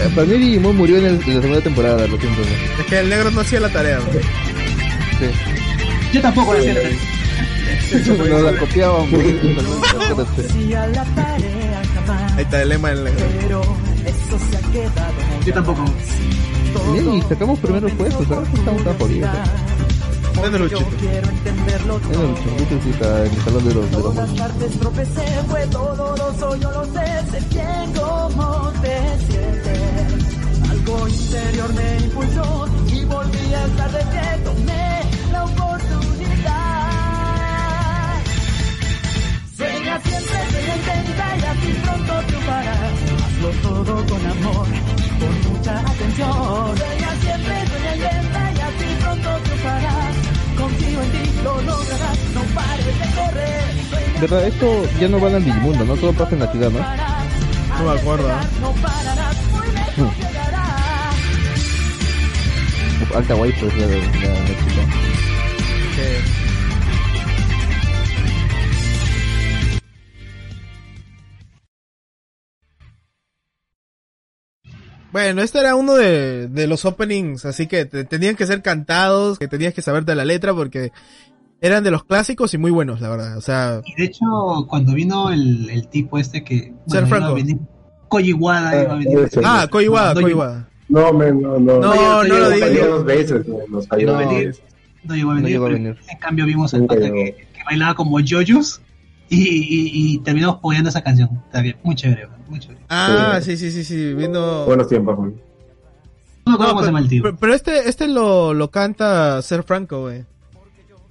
[0.00, 2.40] Eh, Para mí Digimon murió en, el- en la segunda temporada, lo siento.
[2.40, 2.80] ¿no?
[2.80, 3.98] Es que el negro no hacía la tarea.
[4.00, 4.10] weón.
[5.18, 5.26] Sí.
[6.14, 6.74] Yo tampoco lo hacía.
[8.28, 9.06] Nos la copiaban.
[12.36, 13.62] Ahí está el lema del negro.
[15.46, 15.84] Yo tampoco.
[16.92, 18.48] Bien, y sacamos primeros puestos, ¿sabes?
[18.54, 19.30] Estamos tan jodidos.
[19.30, 19.38] ¿eh?
[20.36, 20.80] Bueno, Luchito.
[20.80, 23.96] Bueno, Luchito sí está en el salón de los, de
[24.66, 28.98] los tropecé, fue doloroso, yo lo sé, sé bien cómo te
[29.32, 29.73] sientes.
[31.08, 35.02] Interior me impulsó y volví a estar de pie, tomé
[35.32, 36.54] la oportunidad.
[39.56, 42.92] Sueña siempre, sueña intenta y así pronto triunfarás.
[43.24, 44.66] Hazlo todo con amor,
[45.20, 46.76] con mucha atención.
[46.78, 50.14] Sueña siempre, sueña intenta y así pronto triunfarás.
[50.58, 53.64] Confío en ti, lo lograrás, no pares de correr.
[53.90, 54.46] Sueña ¿Verdad?
[54.46, 55.96] Esto ya no va al Digimundo, ¿no?
[55.96, 56.80] Todo pasa en la ciudad, ¿no?
[57.78, 58.28] No me acuerdo.
[58.30, 58.34] ¿eh?
[58.60, 60.23] no
[63.14, 65.94] Alta guay, pues, la, la, la chica.
[75.12, 79.38] Bueno, este era uno de, de los openings, así que te- tenían que ser cantados,
[79.38, 80.90] que tenías que saberte la letra porque
[81.60, 83.36] eran de los clásicos y muy buenos, la verdad.
[83.36, 84.24] O sea, Y de hecho,
[84.68, 86.74] cuando vino el, el tipo este que.
[86.88, 87.34] Ser iba a Franco.
[87.34, 87.56] venir,
[88.08, 89.30] Koji Wada iba a venir.
[89.44, 90.68] ah, No, Koiwada.
[90.94, 91.80] No, men, no, no.
[91.80, 92.88] No, no no lo llegó, Nos falló digas.
[92.88, 94.12] dos veces, men, nos falló No.
[95.04, 95.50] No llegó a No venir.
[95.52, 95.98] llegó a venir.
[96.08, 98.80] En cambio, vimos al pata que, que bailaba como Yoyos
[99.28, 101.30] y, y, y terminamos apoyando esa canción.
[101.46, 102.80] Está bien, muy chévere, muy chévere.
[102.88, 104.64] Ah, sí, sí, sí, sí, viendo...
[104.66, 105.34] Buenos tiempos, men.
[106.46, 107.22] No me acuerdo No, cómo se llama el tío.
[107.22, 110.24] pero, pero este, este lo, lo canta Ser Franco, güey.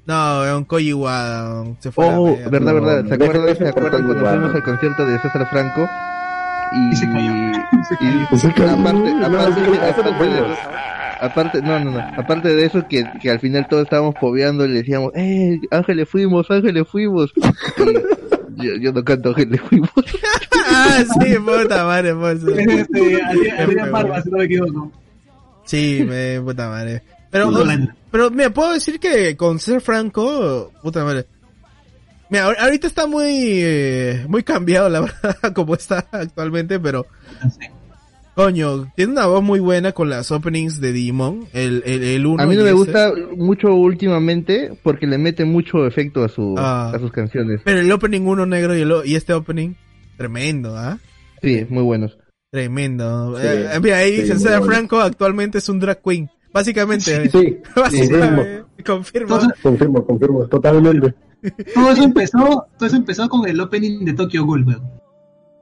[0.06, 1.78] No, es un Koiwada, weón.
[1.80, 2.50] se fue a la Oh, mierda.
[2.50, 3.06] verdad, verdad.
[3.08, 5.88] ¿Se acuerdan, deja ¿se acuerdan cortar cuando fuimos al concierto de César Franco?
[6.74, 7.32] Y, Y se cayó.
[7.90, 8.28] Se cayó.
[8.32, 8.72] y- Se cayó.
[8.72, 10.58] aparte, No, aparte, no aparte, de,
[11.22, 14.70] aparte, no, no, no, aparte de eso que, que al final todos estábamos pobeando y
[14.70, 17.32] le decíamos, eh, Ángeles fuimos, Ángeles fuimos.
[18.58, 19.90] Y yo, yo no canto Ángeles fuimos.
[20.70, 22.14] ah, sí, puta madre.
[25.66, 27.04] Sí, me, puta madre.
[27.32, 27.52] Pero,
[28.12, 31.26] pero me puedo decir que con Ser Franco, puta madre.
[32.34, 33.28] Mira, ahorita está muy,
[33.62, 37.06] eh, muy cambiado, la verdad, como está actualmente, pero,
[37.44, 37.68] Sí.
[38.36, 42.42] coño, tiene una voz muy buena con las openings de Digimon, el, el, el uno
[42.42, 42.78] A mí no y me ese.
[42.78, 46.92] gusta mucho últimamente porque le mete mucho efecto a su, Ah.
[46.96, 47.62] a sus canciones.
[47.64, 49.76] Pero el opening uno negro y, el, y este opening,
[50.18, 50.98] tremendo, ¿ah?
[51.44, 52.18] Sí, muy buenos.
[52.52, 53.38] Tremendo.
[53.40, 54.34] Sí, Eh, mira, ahí sí.
[54.66, 56.30] Franco actualmente es un drag queen.
[56.52, 57.30] Básicamente.
[57.30, 58.64] Sí, Básicamente.
[58.84, 59.40] Confirmo.
[59.62, 61.14] Confirmo, confirmo, totalmente.
[61.74, 64.92] Todo eso empezó, todo eso empezó con el opening de Tokyo Ghoul, weón.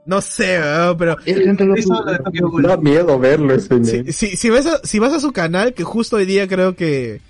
[0.04, 2.62] No sé, weón, pero Él canta lo Eso lo de Tokyo Ghoul.
[2.62, 5.84] Da miedo verlo ese, si, si, si, ves a- si vas a su canal, que
[5.84, 7.20] justo hoy día creo que,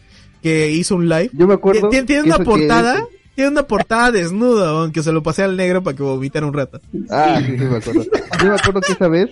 [0.43, 1.89] que hizo un live, Yo me acuerdo.
[1.91, 5.97] tiene, una que- portada tiene una portada desnuda, aunque se lo pasé al negro para
[5.97, 6.81] que vomitara un rato.
[7.09, 8.03] Ah, sí, sí, me acuerdo.
[8.05, 9.31] Yo me acuerdo que esa vez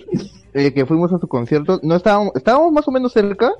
[0.53, 3.51] eh, que fuimos a su concierto, no estábamos, estábamos más o menos cerca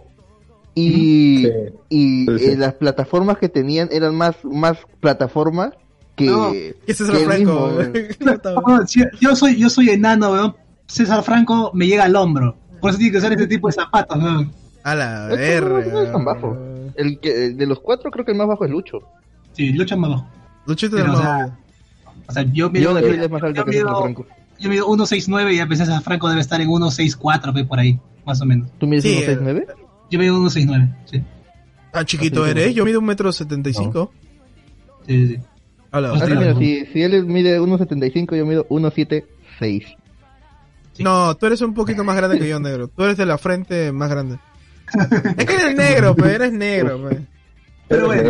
[0.76, 1.50] y, Sí.
[1.90, 2.46] y Sí, sí.
[2.52, 5.72] eh, las plataformas que tenían eran más, más plataformas
[6.16, 7.38] que, No, ¿Qué es que César Franco?
[7.38, 8.08] mismo, güey?
[8.68, 10.56] No, si- yo soy, yo soy enano, weón.
[10.88, 12.56] César Franco me llega al hombro.
[12.82, 14.52] Por eso tiene que usar ese tipo de zapatos, weón.
[14.84, 16.04] A la verga.
[16.04, 16.58] es bajo.
[16.96, 19.00] El que, de los cuatro creo que el más bajo es Lucho.
[19.54, 20.28] Sí, lucha más bajo.
[20.66, 21.54] Luchito Pero, del o sea, Mago.
[22.28, 24.26] O sea, yo mido, yo, él es más alto que mido, César Franco.
[24.60, 28.00] yo mido 1.69 y a veces César Franco debe estar en 1.64, ve, por ahí,
[28.26, 28.70] más o menos.
[28.80, 29.66] ¿Tú mides Sí, 1.69?
[30.12, 31.24] Yo mido 1.69, sí.
[31.92, 34.14] Tan chiquito Así eres, como- yo mido un metro setenta y cinco.
[35.08, 35.40] sí, sí.
[35.92, 36.54] A la Ah, Ah, sí, verga.
[36.54, 39.86] mira, si, si él mide 1.75, yo mido 1.76.
[40.94, 41.04] sí.
[41.04, 42.88] No, tú eres un poquito más grande que yo, negro.
[42.88, 44.38] Tú eres de la frente más grande.
[45.38, 47.20] es que eres negro, pero eres negro, pe.
[47.90, 48.24] Pero bueno.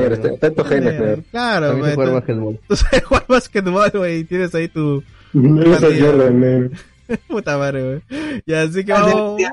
[0.68, 1.24] Genes, negro.
[1.30, 2.60] Claro, juega tú, basquetbol.
[2.68, 5.04] tú sabes jugar basquetbol, güey, y tienes ahí tu
[5.34, 6.72] No soy yo, negro.
[7.28, 8.42] puta madre, güey.
[8.46, 9.38] Y así que Ah, de- vamos...
[9.38, 9.48] de,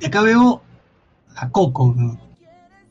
[0.00, 0.62] de acá veo
[1.36, 1.94] a Coco.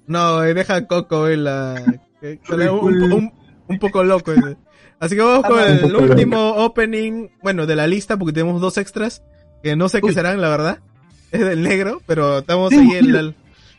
[0.07, 1.75] No, deja a Coco, güey, la...
[2.81, 3.33] un, un-
[3.67, 4.57] un poco loco ese.
[4.99, 8.33] Así que vamos con Ah, el un poco último opening, bueno, de la lista, porque
[8.33, 9.23] tenemos dos extras,
[9.63, 10.79] que no sé qué serán, la verdad.
[11.31, 13.33] Es del negro, pero estamos Sí, ahí en la,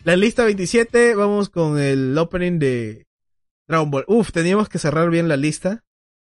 [0.04, 3.06] la lista 27, vamos con el opening de
[3.68, 4.04] Dragon Ball.
[4.08, 5.84] Uf, teníamos que cerrar bien la lista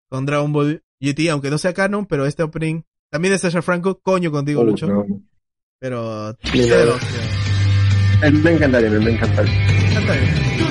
[0.09, 2.81] con Dragon Ball GT, aunque no sea canon, pero este opening
[3.11, 4.87] también de Sasha Franco, coño contigo, Lucho.
[4.87, 5.05] no.
[5.79, 6.35] Pero...
[8.21, 8.27] nada.
[8.27, 8.27] la hostia.
[8.27, 10.68] Eh, Me encantaría, me encantaría.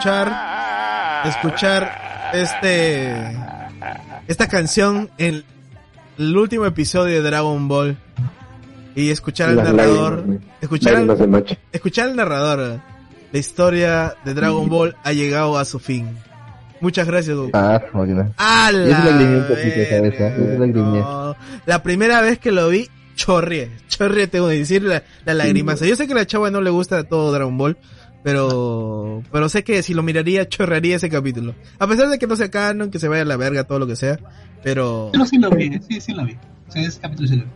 [0.00, 3.36] Escuchar escuchar este
[4.28, 5.44] esta canción en
[6.16, 7.98] el último episodio de Dragon Ball
[8.94, 12.80] y escuchar al Las narrador lágrimas, escuchar lágrimas al, de escuchar al narrador
[13.30, 16.16] la historia de Dragon Ball ha llegado a su fin
[16.80, 17.50] muchas gracias Goku.
[17.52, 18.32] Ah, máquina.
[18.38, 19.10] ¡A Yo sí la
[20.64, 21.34] ¿eh?
[21.66, 23.70] La primera vez que lo vi, chorrié.
[23.88, 25.84] Chorrié, tengo que decir, la, la lagrimaza.
[25.84, 27.76] Yo sé que a la chava no le gusta todo Dragon Ball,
[28.22, 31.54] pero, pero sé que si lo miraría, chorraría ese capítulo.
[31.78, 33.86] A pesar de que no sea canon, que se vaya a la verga, todo lo
[33.86, 34.18] que sea,
[34.62, 35.10] pero...
[35.14, 36.36] Yo sí lo vi, sí, sí lo vi.
[36.68, 37.50] O sea, ese capítulo sí lo vi.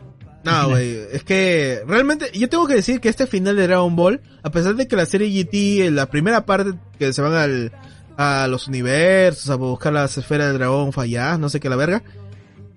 [0.44, 4.20] No, güey, es que realmente yo tengo que decir que este final de Dragon Ball,
[4.42, 7.72] a pesar de que la serie GT, en la primera parte que se van al,
[8.18, 12.02] a los universos, a buscar las esferas del dragón falladas, no sé qué la verga,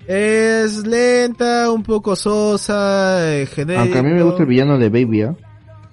[0.07, 3.81] es lenta, un poco sosa, eh, genérico.
[3.81, 5.35] Aunque a mí me gusta el villano de Baby, ¿ah?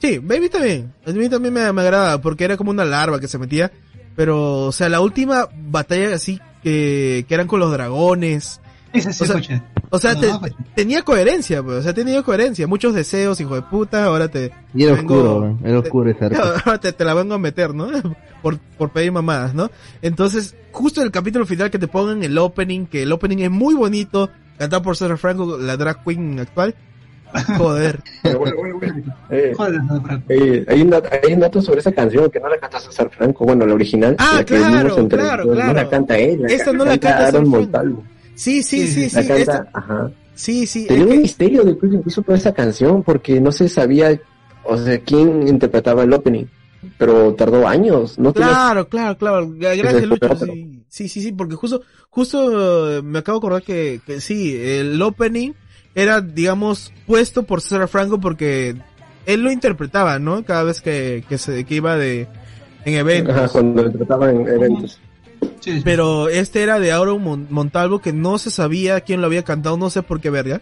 [0.04, 0.92] Sí, Baby también.
[1.06, 3.70] A mí también me, me agrada porque era como una larva que se metía.
[4.16, 8.60] Pero, o sea, la última batalla así que, que eran con los dragones.
[8.92, 9.62] Sí O sea, fue chévere.
[9.90, 10.40] O sea, No, te- no,
[10.74, 11.78] tenía coherencia, pues.
[11.78, 12.66] O sea, tenía coherencia.
[12.66, 14.04] Muchos deseos, hijo de puta.
[14.04, 16.42] Ahora te, Y era Vengo- oscuro, era oscuro ese arco.
[16.42, 17.88] ahora te, te la vengo a meter, ¿no?
[18.42, 19.70] Por, por pedir mamadas, ¿no?
[20.02, 23.50] Entonces, justo en el capítulo final que te pongan el opening, que el opening es
[23.50, 24.28] muy bonito,
[24.58, 26.74] cantado por Sarah Franco, la drag queen actual.
[27.58, 28.00] Joder.
[28.22, 29.02] Pero bueno, bueno, bueno.
[29.30, 29.80] Eh, Joder,
[30.28, 33.10] eh, hay, un dato, hay un dato sobre esa canción que no la canta César
[33.10, 34.14] Franco, bueno, la original.
[34.18, 35.66] Ah, la que claro, en claro, claro.
[35.68, 36.46] No la canta ella.
[36.48, 37.58] Esta no la canta Aaron Franco.
[37.60, 38.04] Montalvo.
[38.34, 39.16] Sí, sí, sí, sí.
[39.16, 40.10] La canta, esta- ajá.
[40.34, 40.86] sí, sí.
[40.86, 44.18] Tenía un que- misterio después que hizo toda esa canción porque no se sabía,
[44.64, 46.44] o sea, quién interpretaba el opening.
[46.98, 48.32] Pero tardó años, ¿no?
[48.32, 49.50] tenía- Claro, claro, claro.
[49.56, 50.36] Gracias, Lucho.
[50.36, 51.80] Sí, sí, sí, sí, porque justo,
[52.10, 55.52] justo eh, me acabo de acordar que, que sí, el opening
[55.94, 58.76] era, digamos, puesto por César Franco porque
[59.26, 60.44] él lo interpretaba, ¿no?
[60.44, 62.28] Cada vez que, que se, que iba de,
[62.84, 63.34] en eventos.
[63.34, 65.00] Ajá, cuando lo trataban en eventos.
[65.60, 65.80] Sí, sí.
[65.84, 69.76] Pero este era de Auro Mon- Montalvo que no se sabía quién lo había cantado,
[69.76, 70.60] no sé por qué verga.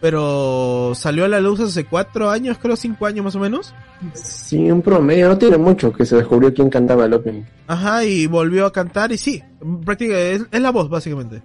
[0.00, 3.72] Pero salió a la luz hace cuatro años, creo cinco años más o menos.
[4.14, 7.44] Sí, un promedio, no tiene mucho que se descubrió quién cantaba el opening.
[7.68, 9.40] Ajá, y volvió a cantar y sí,
[9.84, 11.40] prácticamente es, es la voz básicamente.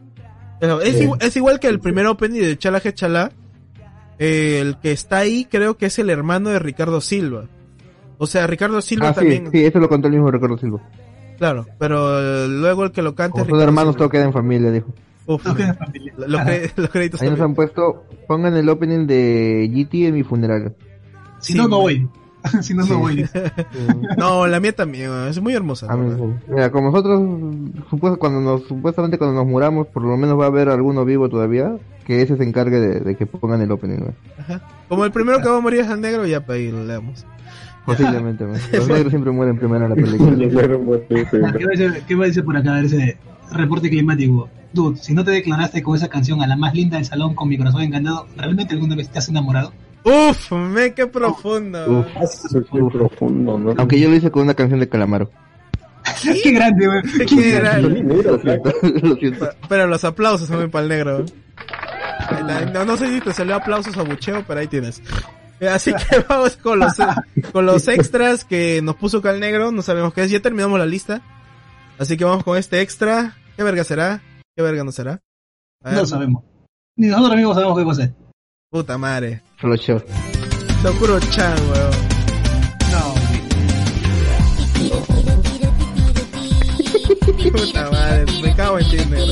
[0.59, 1.03] Es, la- es Sí.
[1.03, 3.31] igual, es igual que el primer opening de Chala que Chala.
[4.19, 7.45] eh, el que está ahí creo que es el hermano de Ricardo Silva.
[8.17, 10.81] O sea, Ricardo Silva Ah, también, sí, eso lo contó el mismo Ricardo Silva.
[11.37, 13.97] claro, pero eh, luego el que lo canta Ricardo hermanos, Silva.
[13.99, 14.91] todo queda en familia, dijo.
[15.27, 16.13] Uf, No queda familia.
[16.17, 17.43] los, cre- los créditos Ahí nos también.
[17.51, 20.73] han puesto, pongan el opening de GT en mi funeral.
[21.39, 22.09] Si Sí, no, no voy.
[22.61, 23.27] si no, no voy.
[24.17, 25.87] No, la mía también, es muy hermosa.
[25.87, 26.23] Sí.
[26.49, 27.21] Mira, como nosotros,
[27.89, 31.29] supuesto, cuando nos, supuestamente cuando nos muramos, por lo menos va a haber alguno vivo
[31.29, 31.75] todavía,
[32.05, 34.13] que ese se encargue de, de que pongan el opening, ¿no?
[34.89, 37.25] Como el primero que va a morir es el negro, ya para ahí lo leemos.
[37.85, 38.53] Posiblemente, ¿no?
[38.73, 40.35] Los negros siempre mueren primero en la película.
[40.37, 42.71] ¿Qué va, a decir, ¿Qué va a decir por acá?
[42.71, 43.17] A ver ese
[43.51, 44.49] reporte climático.
[44.73, 47.47] Dude, si no te declaraste con esa canción a la más linda del salón con
[47.47, 49.71] mi corazón encantado, ¿realmente alguna vez te has enamorado?
[50.07, 52.05] Uf, me qué profundo.
[52.21, 52.91] Uf.
[52.91, 53.73] Profundo, ¿no?
[53.77, 55.29] Aunque yo lo hice con una canción de Calamaro.
[56.21, 57.01] ¡Qué grande, güey!
[57.25, 57.89] Qué grande.
[57.89, 58.71] Lo siento,
[59.03, 59.49] lo siento.
[59.67, 61.25] Pero los aplausos también para el negro.
[61.25, 62.65] Está.
[62.73, 65.01] No, no sé si te salió aplausos o bucheo, pero ahí tienes.
[65.59, 66.93] Eh, Así que vamos con los,
[67.51, 69.71] con los extras que nos puso el negro.
[69.71, 70.31] No sabemos qué es.
[70.31, 71.21] Ya terminamos la lista.
[71.99, 73.35] Así que vamos con este extra.
[73.55, 74.21] ¿Qué verga será?
[74.55, 75.19] ¿Qué verga no será?
[75.83, 76.43] No sabemos.
[76.95, 78.11] Ni nosotros mismos sabemos qué cosa es.
[78.69, 79.41] Puta madre.
[79.59, 80.05] Solo Shore.
[80.83, 81.91] Locuro Chan, weón.
[82.91, 83.13] No.
[87.51, 89.25] Puta madre, me cago en ti, negro.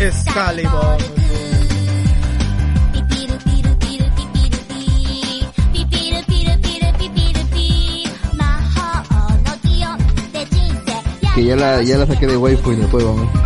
[0.00, 0.96] Excalibur.
[11.34, 13.43] Que ya la, ya la saqué de waifu y después vamos.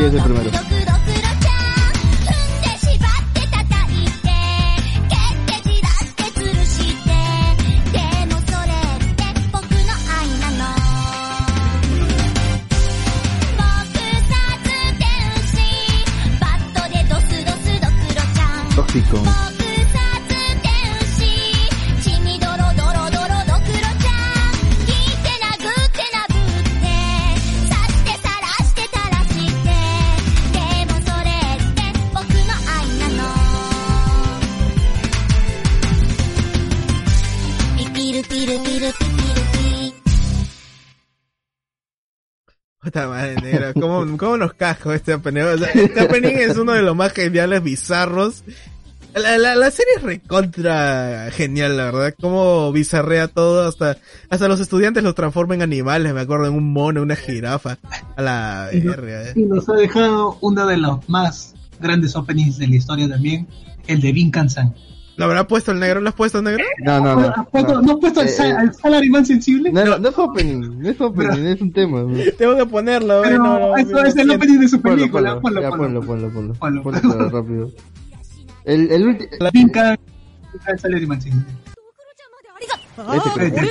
[0.00, 0.69] Sí, es el primero.
[42.82, 43.74] Puta madre, negro.
[43.74, 45.42] ¿Cómo, cómo nos casco este opening?
[45.42, 48.42] O sea, este opening es uno de los más geniales, bizarros.
[49.14, 52.14] La, la, la serie es recontra genial, la verdad.
[52.18, 53.68] Cómo bizarrea todo.
[53.68, 53.98] Hasta,
[54.30, 56.14] hasta los estudiantes los transforma en animales.
[56.14, 57.76] Me acuerdo en un mono, una jirafa.
[58.16, 59.28] A la verga.
[59.28, 59.32] eh.
[59.36, 63.46] Y nos ha dejado uno de los más grandes openings de la historia también,
[63.88, 64.74] el de Vincan-san.
[65.20, 66.00] ¿Lo habrá puesto el negro?
[66.00, 66.64] ¿Lo has puesto el negro?
[66.82, 67.28] No, no, no.
[67.28, 69.70] ¿Has puesto- ¿No has puesto al, Eh, eh, al Salaryman sensible?
[69.70, 72.00] No, no, no es opening, no es opening, es un tema.
[72.00, 72.16] ¿no?
[72.38, 73.20] Tengo que ponerlo.
[73.22, 75.38] Pero eh, no, no, eso no, es el no, opening de su película.
[75.38, 76.82] ponlo, Ponlo, ponlo, ponlo, ponlo, ponlo.
[76.82, 76.82] Ponlo.
[76.82, 77.70] Ponlo rápido.
[78.64, 79.98] El, el último, Vincan,
[80.54, 81.46] Vincan Salaryman sensible.
[82.96, 83.70] este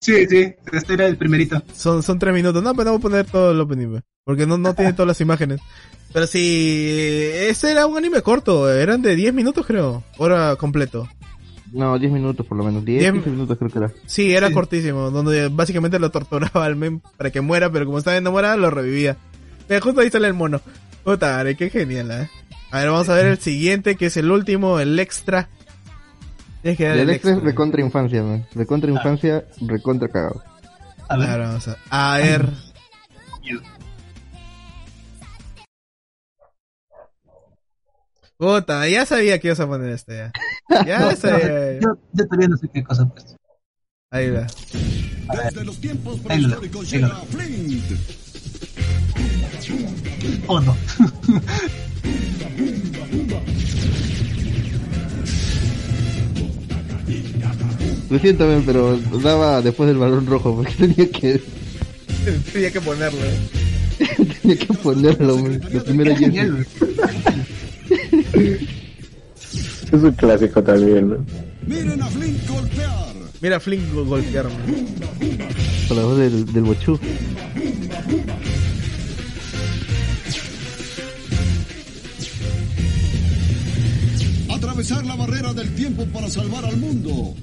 [0.00, 1.62] Sí, sí, este era el primerito.
[1.74, 2.62] Son, son tres minutos.
[2.62, 5.08] No, pero no voy a poner todo el opening, pues, porque no, no tiene todas
[5.08, 5.60] las imágenes.
[6.12, 11.08] Pero sí, ese era un anime corto, eran de 10 minutos creo, hora completo.
[11.72, 12.84] No, 10 minutos por lo menos.
[12.84, 13.92] 10, Diez- 15 minutos creo que era.
[14.06, 18.16] Sí, era cortísimo, donde básicamente lo torturaba al men para que muera, pero como estaba
[18.16, 19.16] enamorada lo revivía.
[19.68, 20.62] Mira, justo ahí sale el mono.
[21.04, 22.30] Puta qué genial, ¿eh?
[22.70, 25.48] A ver, vamos a ver el siguiente, que es el último, el extra.
[26.62, 28.46] Tienes que el el extra es recontra infancia, man.
[28.54, 30.42] Recontra infancia, recontra cagado.
[31.08, 31.30] A ver.
[31.30, 32.48] Ahora vamos a, a ver.
[38.36, 40.32] Puta, ya sabía que ibas a poner este ya.
[40.86, 41.80] Ya sabía.
[41.80, 43.36] Yo, yo todavía no sé qué cosa he puesto.
[44.10, 44.46] Ahí va.
[45.44, 47.84] Desde los tiempos prehistóricos llega Flint.
[50.46, 50.76] Oh, no.
[58.10, 61.40] Lo siento, pero daba después del balón rojo porque tenía que,
[62.52, 63.20] Tenía que ponerlo.
[64.42, 65.60] tenía que ponerlo, man.
[65.72, 66.14] Lo primero
[69.92, 71.16] Es un clásico también, ¿no?
[71.66, 73.14] Miren a Flint golpear.
[73.40, 74.52] Mira, Flink go- golpearme.
[75.86, 76.98] con la voz del, del bochú.
[84.50, 87.34] Atravesar la barrera del tiempo para salvar al mundo.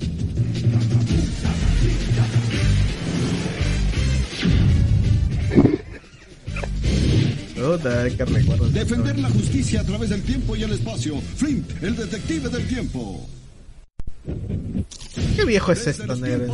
[8.26, 8.70] Recuerdo.
[8.70, 11.16] Defender la justicia a través del tiempo y el espacio.
[11.36, 13.26] Flint, el detective del tiempo.
[15.36, 16.54] Qué viejo es Desde esto, negro.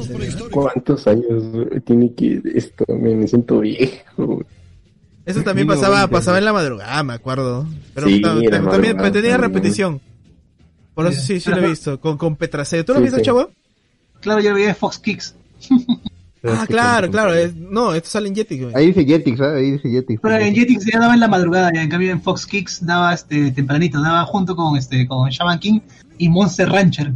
[0.52, 1.44] ¿Cuántos años
[1.86, 2.86] tiene que esto?
[2.88, 4.44] Me siento viejo.
[5.26, 7.68] Eso también pasaba, pasaba en la madrugada, me acuerdo.
[7.94, 10.02] Pero Sí, también tenía repetición.
[10.94, 12.00] Por eso sí, sí lo he visto.
[12.00, 12.84] Con, con Petraceo.
[12.84, 13.26] ¿Tú lo has Sí, visto, sí.
[13.26, 13.52] chavo?
[14.22, 15.36] Claro, yo lo vi en Fox Kicks.
[16.44, 17.36] Ah, claro, claro.
[17.36, 18.74] es- no, esto sale en Jetix, güey.
[18.76, 19.54] Ahí dice Jetix, ¿ah?
[19.58, 20.20] Ahí dice Jetix.
[20.24, 23.14] Pero en Jetix ya daba en la madrugada, ya en cambio en Fox Kicks daba
[23.14, 25.82] este tempranito, daba junto con este con Shaman King
[26.18, 27.12] y Monster Rancher.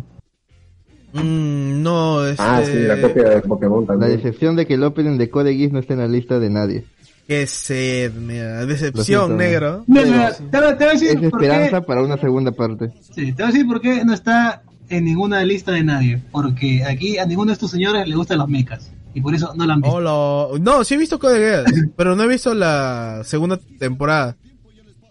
[1.13, 2.43] Mm, no, este...
[2.43, 5.71] Ah, sí, la copia de Pokémon La decepción de que el opening de Code Geass
[5.71, 6.85] no esté en la lista de nadie.
[7.27, 8.63] Qué sed, mira.
[8.67, 9.35] Decepción, siento.
[9.37, 9.85] negro.
[9.91, 12.91] Te, voy- Es qué, esperanza para una segunda parte.
[13.01, 16.83] sí, te voy a decir por qué no está en ninguna lista de nadie, porque
[16.83, 19.73] aquí a ninguno de estos señores le gustan los mechas y por eso no la
[19.75, 19.95] han visto.
[19.97, 20.59] Hola.
[20.59, 21.65] No, sí he visto Code Geass,
[21.95, 24.35] pero no he visto la segunda temporada.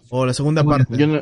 [0.09, 0.97] O la segunda Bueno, parte.
[1.01, 1.21] Yo no...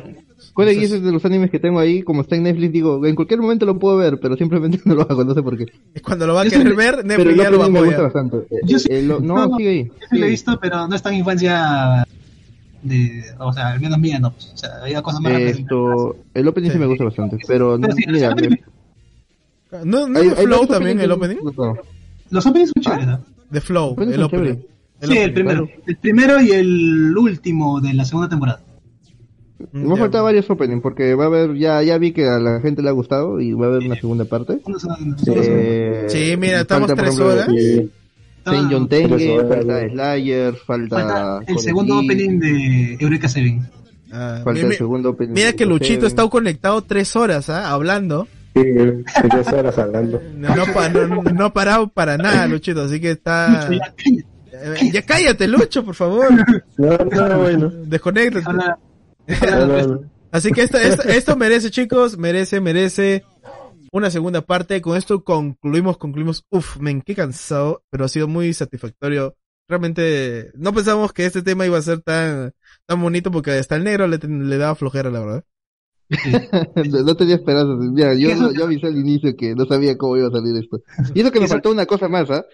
[0.52, 3.16] Code Geass es de los animes que tengo ahí, como está en Netflix, digo, en
[3.16, 5.66] cualquier momento lo puedo ver, pero simplemente no lo hago, no sé por qué.
[6.04, 8.02] Cuando lo va a querer sí- ver, Netflix ya lo opening me gusta apoya.
[8.04, 8.36] bastante.
[8.54, 9.84] Eh, Yo sí- eh, lo- no, no, sigue ahí.
[9.86, 12.03] Yo sí lo he visto, pero no es tan infancia
[12.84, 16.46] de, o sea, al menos mía no, pues, o sea, había cosas más Esto, el
[16.48, 16.78] opening sí, Sí.
[16.78, 18.60] me gusta bastante, pero, Pero sí, mira, openings-
[19.84, 21.36] ¿No, no hay- de Flow también el opening?
[22.30, 23.20] Los openings son chéveres, ¿no?
[23.50, 24.54] De Flow, el opening.
[25.00, 25.34] El Sí, el opening.
[25.34, 25.68] primero.
[25.86, 28.60] El primero y el último de la segunda temporada.
[29.72, 29.96] Mm, Me ya.
[29.96, 32.88] faltan varios openings, porque va a haber, ya, ya vi que a la gente le
[32.88, 34.58] ha gustado y va a haber una segunda parte.
[35.26, 37.46] Eh, Sí, mira, estamos tres ejemplo, horas.
[37.48, 37.90] Sí.
[38.44, 39.88] Saint John Falta Tengue, falta.
[39.88, 40.96] Slayer, falta...
[40.98, 43.68] falta el segundo opening de Eureka Seven.
[44.12, 45.32] Ah, Falta el segundo opening.
[45.34, 46.06] Mira de que Luchito Seven.
[46.06, 47.70] está conectado tres horas, ¿ah?
[47.72, 48.28] Hablando.
[48.54, 48.62] Sí,
[49.28, 50.20] tres horas hablando.
[50.36, 53.68] No, no, pa- no- no ha parado para nada, Luchito, así que está...
[53.68, 54.26] Lucho, ya, cállate.
[54.52, 56.28] Eh, Ya cállate, Lucho, por favor.
[56.78, 57.72] No, no, bueno.
[57.86, 58.44] Desconéctate.
[60.30, 63.24] Así que esto, esto, esto merece, chicos, merece, merece
[63.94, 64.80] una segunda parte.
[64.82, 66.44] Con esto concluimos, concluimos.
[66.50, 69.36] Uf, men, qué cansado, pero ha sido muy satisfactorio.
[69.68, 72.52] Realmente no pensamos que este tema iba a ser tan,
[72.86, 75.44] tan bonito porque hasta el negro le, le daba flojera, la verdad.
[77.04, 77.78] no tenía esperanzas.
[77.78, 80.80] Mira, yo, yo avisé al inicio que no sabía cómo iba a salir esto.
[81.14, 82.44] Y eso que me Eso- faltó una cosa más, ¿ah?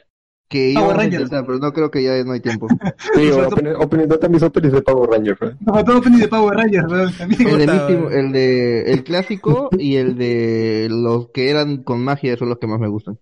[0.51, 1.23] Que Power Rangers.
[1.23, 2.67] intentar, pero no creo que ya no hay tiempo.
[3.15, 5.49] Sí, opening, opening, no también openings de Power Rangers, ¿no?
[5.61, 7.13] Nos faltó opening de Power Rangers, ¿verdad?
[7.17, 7.49] También.
[7.49, 12.37] El de, Misty- el de el clásico y el de los que eran con magia
[12.37, 13.19] son los que más me gustan.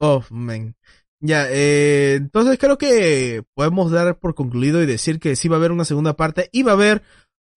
[0.00, 0.74] Oh, man.
[1.22, 5.58] Ya, eh, entonces creo que podemos dar por concluido y decir que sí va a
[5.58, 7.02] haber una segunda parte y va a haber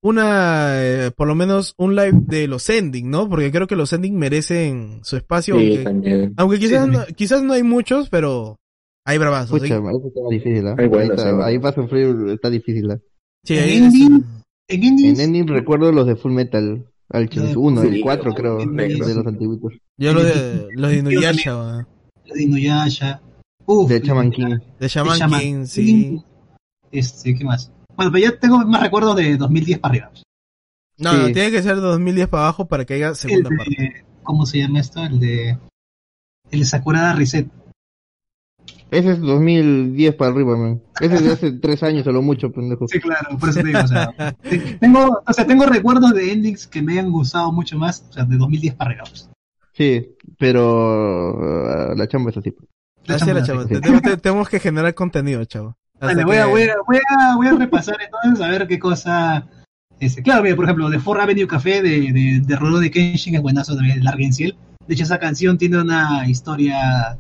[0.02, 3.30] una, eh, por lo menos un live de los ending, ¿no?
[3.30, 5.56] Porque creo que los ending merecen su espacio.
[5.58, 6.34] Sí, aunque, también.
[6.36, 8.60] aunque quizás, Sí, no, quizás no hay muchos, pero
[9.06, 9.60] hay bravazos.
[9.60, 9.84] Pucha, ¿sí?
[9.84, 10.76] eso está difícil, ¿ah?
[10.78, 11.48] Hay buenas, ahí, está- buenas.
[11.48, 13.00] ahí va a sufrir, está difícil, ¿ah?
[13.46, 14.26] Sí, En ahí- ending,
[14.70, 16.86] en En ending recuerdo los de Full Metal
[17.30, 19.74] Sí, 1, el sí, 4 creo, en de los antiguos.
[19.98, 21.88] yo lo de, los de Inuyasha, ¿va?
[22.34, 23.22] de Inuyasha.
[23.66, 24.58] Uf, De Shaman King.
[24.80, 25.66] de Shaman Shaman King, King.
[25.66, 26.24] sí.
[26.92, 27.72] Este, ¿qué más?
[27.96, 30.12] Bueno, pero ya tengo más recuerdos de 2010 para arriba.
[30.98, 31.18] No, Sí.
[31.18, 33.76] no, tiene que ser de 2010 para abajo para que haya segunda parte.
[33.78, 35.04] de, ¿Cómo se llama esto?
[35.04, 35.58] El de.
[36.52, 37.48] El de Sakura Reset.
[38.94, 40.82] Ese es 2010 para arriba, man.
[41.02, 42.88] Ese es de hace tres años a lo mucho, pendejo.
[42.88, 46.32] Sí, claro, por eso te digo, o sea, te- tengo, o sea, tengo recuerdos de
[46.32, 49.04] endings que me hayan gustado mucho más, o sea, de 2010 para arriba.
[49.10, 49.30] pues.
[49.74, 52.52] Sí, pero uh, la chamba es así.
[52.52, 52.68] pues.
[53.06, 53.66] La es la chamba.
[53.66, 55.76] Te- te- tenemos que generar contenido, chavo.
[56.00, 59.48] Vale, voy, a, voy, a, voy, a, voy a repasar entonces a ver qué cosa.
[60.00, 63.36] Este, claro, mira, por ejemplo, de Four Avenue Café de, de, de Rurouni de Kenshin
[63.36, 64.56] es buenazo también, de Larga en Ciel.
[64.88, 67.18] De hecho, esa canción tiene una historia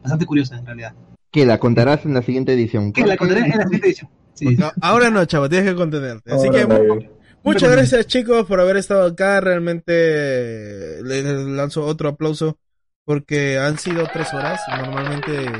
[0.00, 0.94] bastante curiosa en realidad.
[1.32, 2.92] Que la contarás en la siguiente edición.
[2.92, 4.10] Que la contaré en la siguiente edición.
[4.34, 6.32] Sí, No, ahora no, chavo, tienes que contenerte.
[6.32, 7.10] Así Ahora, que
[7.42, 9.40] muchas gracias, chicos, por haber estado acá.
[9.40, 12.58] Realmente les lanzo otro aplauso
[13.04, 14.60] porque han sido tres horas.
[14.68, 15.50] Normalmente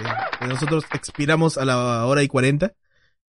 [0.46, 2.74] nosotros expiramos a la hora y cuarenta,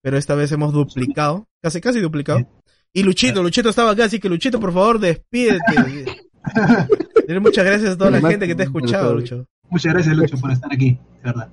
[0.03, 2.47] pero esta vez hemos duplicado, casi casi duplicado.
[2.93, 6.23] Y Luchito, Luchito estaba acá, así que Luchito, por favor, despídete.
[7.41, 9.47] Muchas gracias a toda la gente que te ha escuchado, Lucho.
[9.73, 11.49] Muchas gracias, Lucho, por estar aquí, de verdad.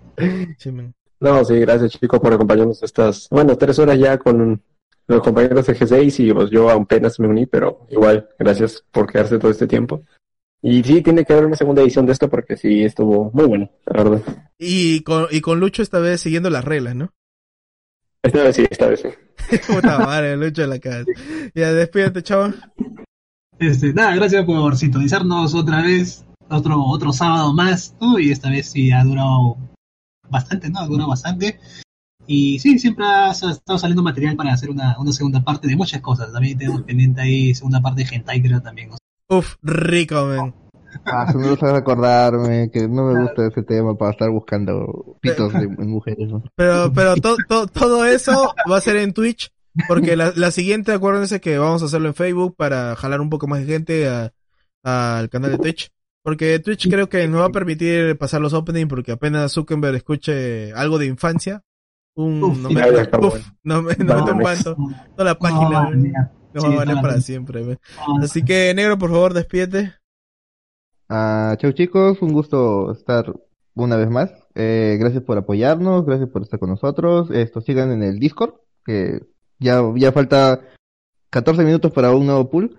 [0.57, 0.93] Sí, man.
[1.22, 4.61] No, sí, gracias chicos por acompañarnos estas, bueno, tres horas ya con
[5.07, 9.39] los compañeros de G6 y pues yo apenas me uní, pero igual, gracias por quedarse
[9.39, 10.03] todo este tiempo.
[10.61, 13.72] Y sí, tiene que haber una segunda edición de esto porque sí, estuvo muy bueno,
[13.86, 14.22] la verdad.
[14.57, 17.13] Y con, y con Lucho esta vez siguiendo las reglas, ¿no?
[18.22, 19.57] Esta vez sí, esta vez sí.
[19.74, 21.05] Puta madre, Lucho de la casa.
[21.55, 22.53] Ya, despídete, chavo.
[23.59, 28.20] Este, nada, gracias por sintonizarnos otra vez, otro, otro sábado más, ¿no?
[28.20, 29.58] y esta vez sí ha durado
[30.30, 30.80] bastante, ¿no?
[30.80, 31.60] Ha durado bastante.
[32.28, 35.76] Y sí, siempre ha ha estado saliendo material para hacer una, una segunda parte de
[35.76, 36.32] muchas cosas.
[36.32, 38.89] También tenemos pendiente ahí segunda parte de Hentai, creo también.
[38.89, 38.97] ¿no?
[39.38, 40.54] Uf, rico, man.
[41.06, 45.54] Ah, no lo sabes acordarme, que no me gusta ese tema para estar buscando pitos
[45.54, 46.30] de, mujeres.
[46.30, 46.43] ¿no?
[46.56, 49.52] Pero, pero to- to- todo eso va a ser en Twitch.
[49.88, 53.47] Porque la, la siguiente, acuérdense que vamos a hacerlo en Facebook para jalar un poco
[53.47, 54.34] más de gente a-
[54.84, 55.91] al canal de Twitch.
[56.30, 60.71] Porque Twitch creo que nos va a permitir pasar los openings porque apenas Zuckerberg escuche
[60.73, 61.63] algo de infancia.
[62.13, 63.45] Un, Uf, no me, uf, bueno.
[63.63, 64.43] no me, no me.
[64.63, 64.75] Toda
[65.17, 67.63] la página No, nos va a valer para siempre.
[67.63, 67.80] man.
[68.07, 69.95] No, Así que, negro, por favor, despídete.
[71.09, 73.34] Ah, chau chicos, un gusto estar
[73.73, 74.32] una vez más.
[74.53, 77.32] Eh, gracias por apoyarnos, gracias por estar con nosotros.
[77.32, 78.53] Esto sigan en el Discord,
[78.86, 79.23] que
[79.57, 80.61] ya, ya falta
[81.32, 82.77] 14 minutos para un nuevo pool.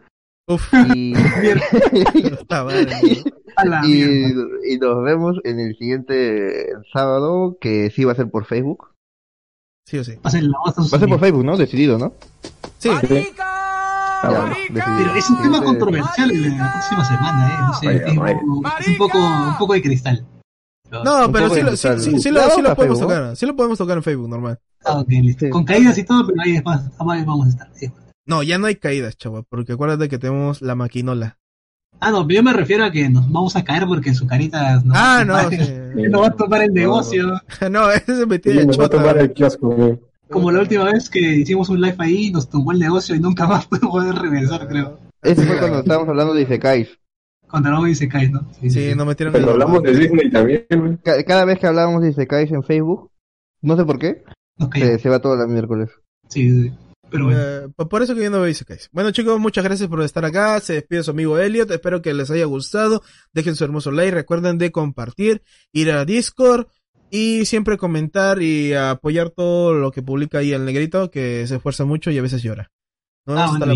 [0.50, 1.14] Uf, Y,
[4.64, 8.88] y, nos vemos en el siguiente sábado, que sí va a ser por Facebook.
[9.86, 10.16] Sí o sí.
[10.22, 10.40] Voz a
[10.82, 11.20] sus Va a ser por.
[11.20, 11.56] Facebook, ¿no?
[11.56, 12.14] Decidido, ¿no?
[12.78, 12.90] Sí.
[13.38, 14.84] Ah, bueno, decidido.
[14.98, 17.52] Pero es un tema controversial en la próxima semana, ¿eh?
[17.60, 17.86] No sé,
[18.16, 18.40] Vaya,
[18.80, 20.26] es, un poco, un poco de cristal.
[20.90, 23.00] No, pero sí lo, sí, sí, sí lo, podemos Facebook.
[23.00, 23.36] tocar.
[23.36, 24.58] Sí lo podemos tocar en Facebook, normal.
[24.84, 25.46] Ah, ok, listo.
[25.46, 25.50] Sí.
[25.50, 27.70] Con caídas y todo, pero ahí después ahí vamos a estar.
[28.30, 28.34] Sí.
[28.36, 31.36] No, ya no hay caídas, chaval, porque acuérdate que tenemos la maquinola.
[32.00, 34.74] Ah, no, pero yo me refiero a que nos vamos a caer porque su carita
[34.76, 35.72] nos va Ah, no, tomar, sí.
[36.10, 37.40] nos va a tomar el negocio.
[37.70, 39.98] no, ese Sí, de nos va a tomar el kiosco, güey.
[40.30, 43.46] Como la última vez que hicimos un live ahí, nos tumbó el negocio y nunca
[43.48, 44.98] más pudo poder regresar, creo.
[45.22, 46.88] Ese fue cuando estábamos hablando de Isekais.
[47.52, 48.46] Luego y se cae, ¿no?
[48.68, 50.96] Sí, nos metieron Pero hablamos de Disney también, güey.
[50.98, 53.10] Ca- Cada vez que hablábamos de Isekais en Facebook,
[53.60, 54.22] no sé por qué,
[54.72, 55.90] se, se va todo el miércoles.
[56.28, 56.72] Sí, sí.
[57.10, 57.40] Pero bueno.
[57.40, 58.88] Eh, por- eso que yo no veo Isekais.
[58.92, 60.60] Bueno chicos, muchas gracias por estar acá.
[60.60, 61.70] Se despide su amigo Elliot.
[61.70, 63.02] Espero que les haya gustado.
[63.32, 64.12] Dejen su hermoso like.
[64.14, 65.42] Recuerden de compartir,
[65.72, 66.66] ir a Discord
[67.10, 71.84] y siempre comentar y apoyar todo lo que publica ahí el negrito que se esfuerza
[71.84, 72.70] mucho y a veces llora.
[73.26, 73.74] Ah, bueno, la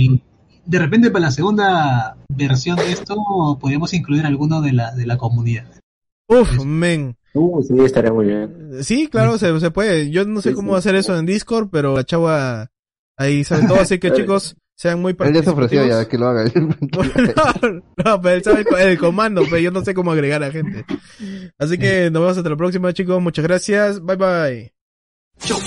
[0.66, 3.16] de repente para la segunda versión de esto
[3.60, 5.66] podríamos incluir alguno de la, de la comunidad.
[6.26, 7.16] Uf, men.
[7.34, 8.82] Uh, sí, estaría muy bien.
[8.82, 10.10] Sí, claro, se, se puede.
[10.10, 10.78] Yo no sé Sí, cómo sí.
[10.78, 12.70] hacer eso en Discord, pero la chava
[13.16, 13.80] ahí sabe todo.
[13.80, 16.44] Así que chicos, sean muy Él ya se ofreció ya que lo haga.
[16.54, 20.42] no, no, pero él sabe el, co- el comando, pero yo no sé cómo agregar
[20.42, 20.84] a gente.
[21.58, 23.20] Así que nos vemos hasta la próxima, chicos.
[23.22, 24.00] Muchas gracias.
[24.04, 24.72] Bye bye.
[25.40, 25.58] Chao.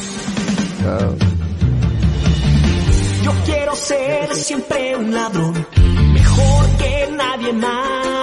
[3.24, 5.53] Yo quiero ser siempre un ladrón,
[6.14, 8.16] mejor que nadie más.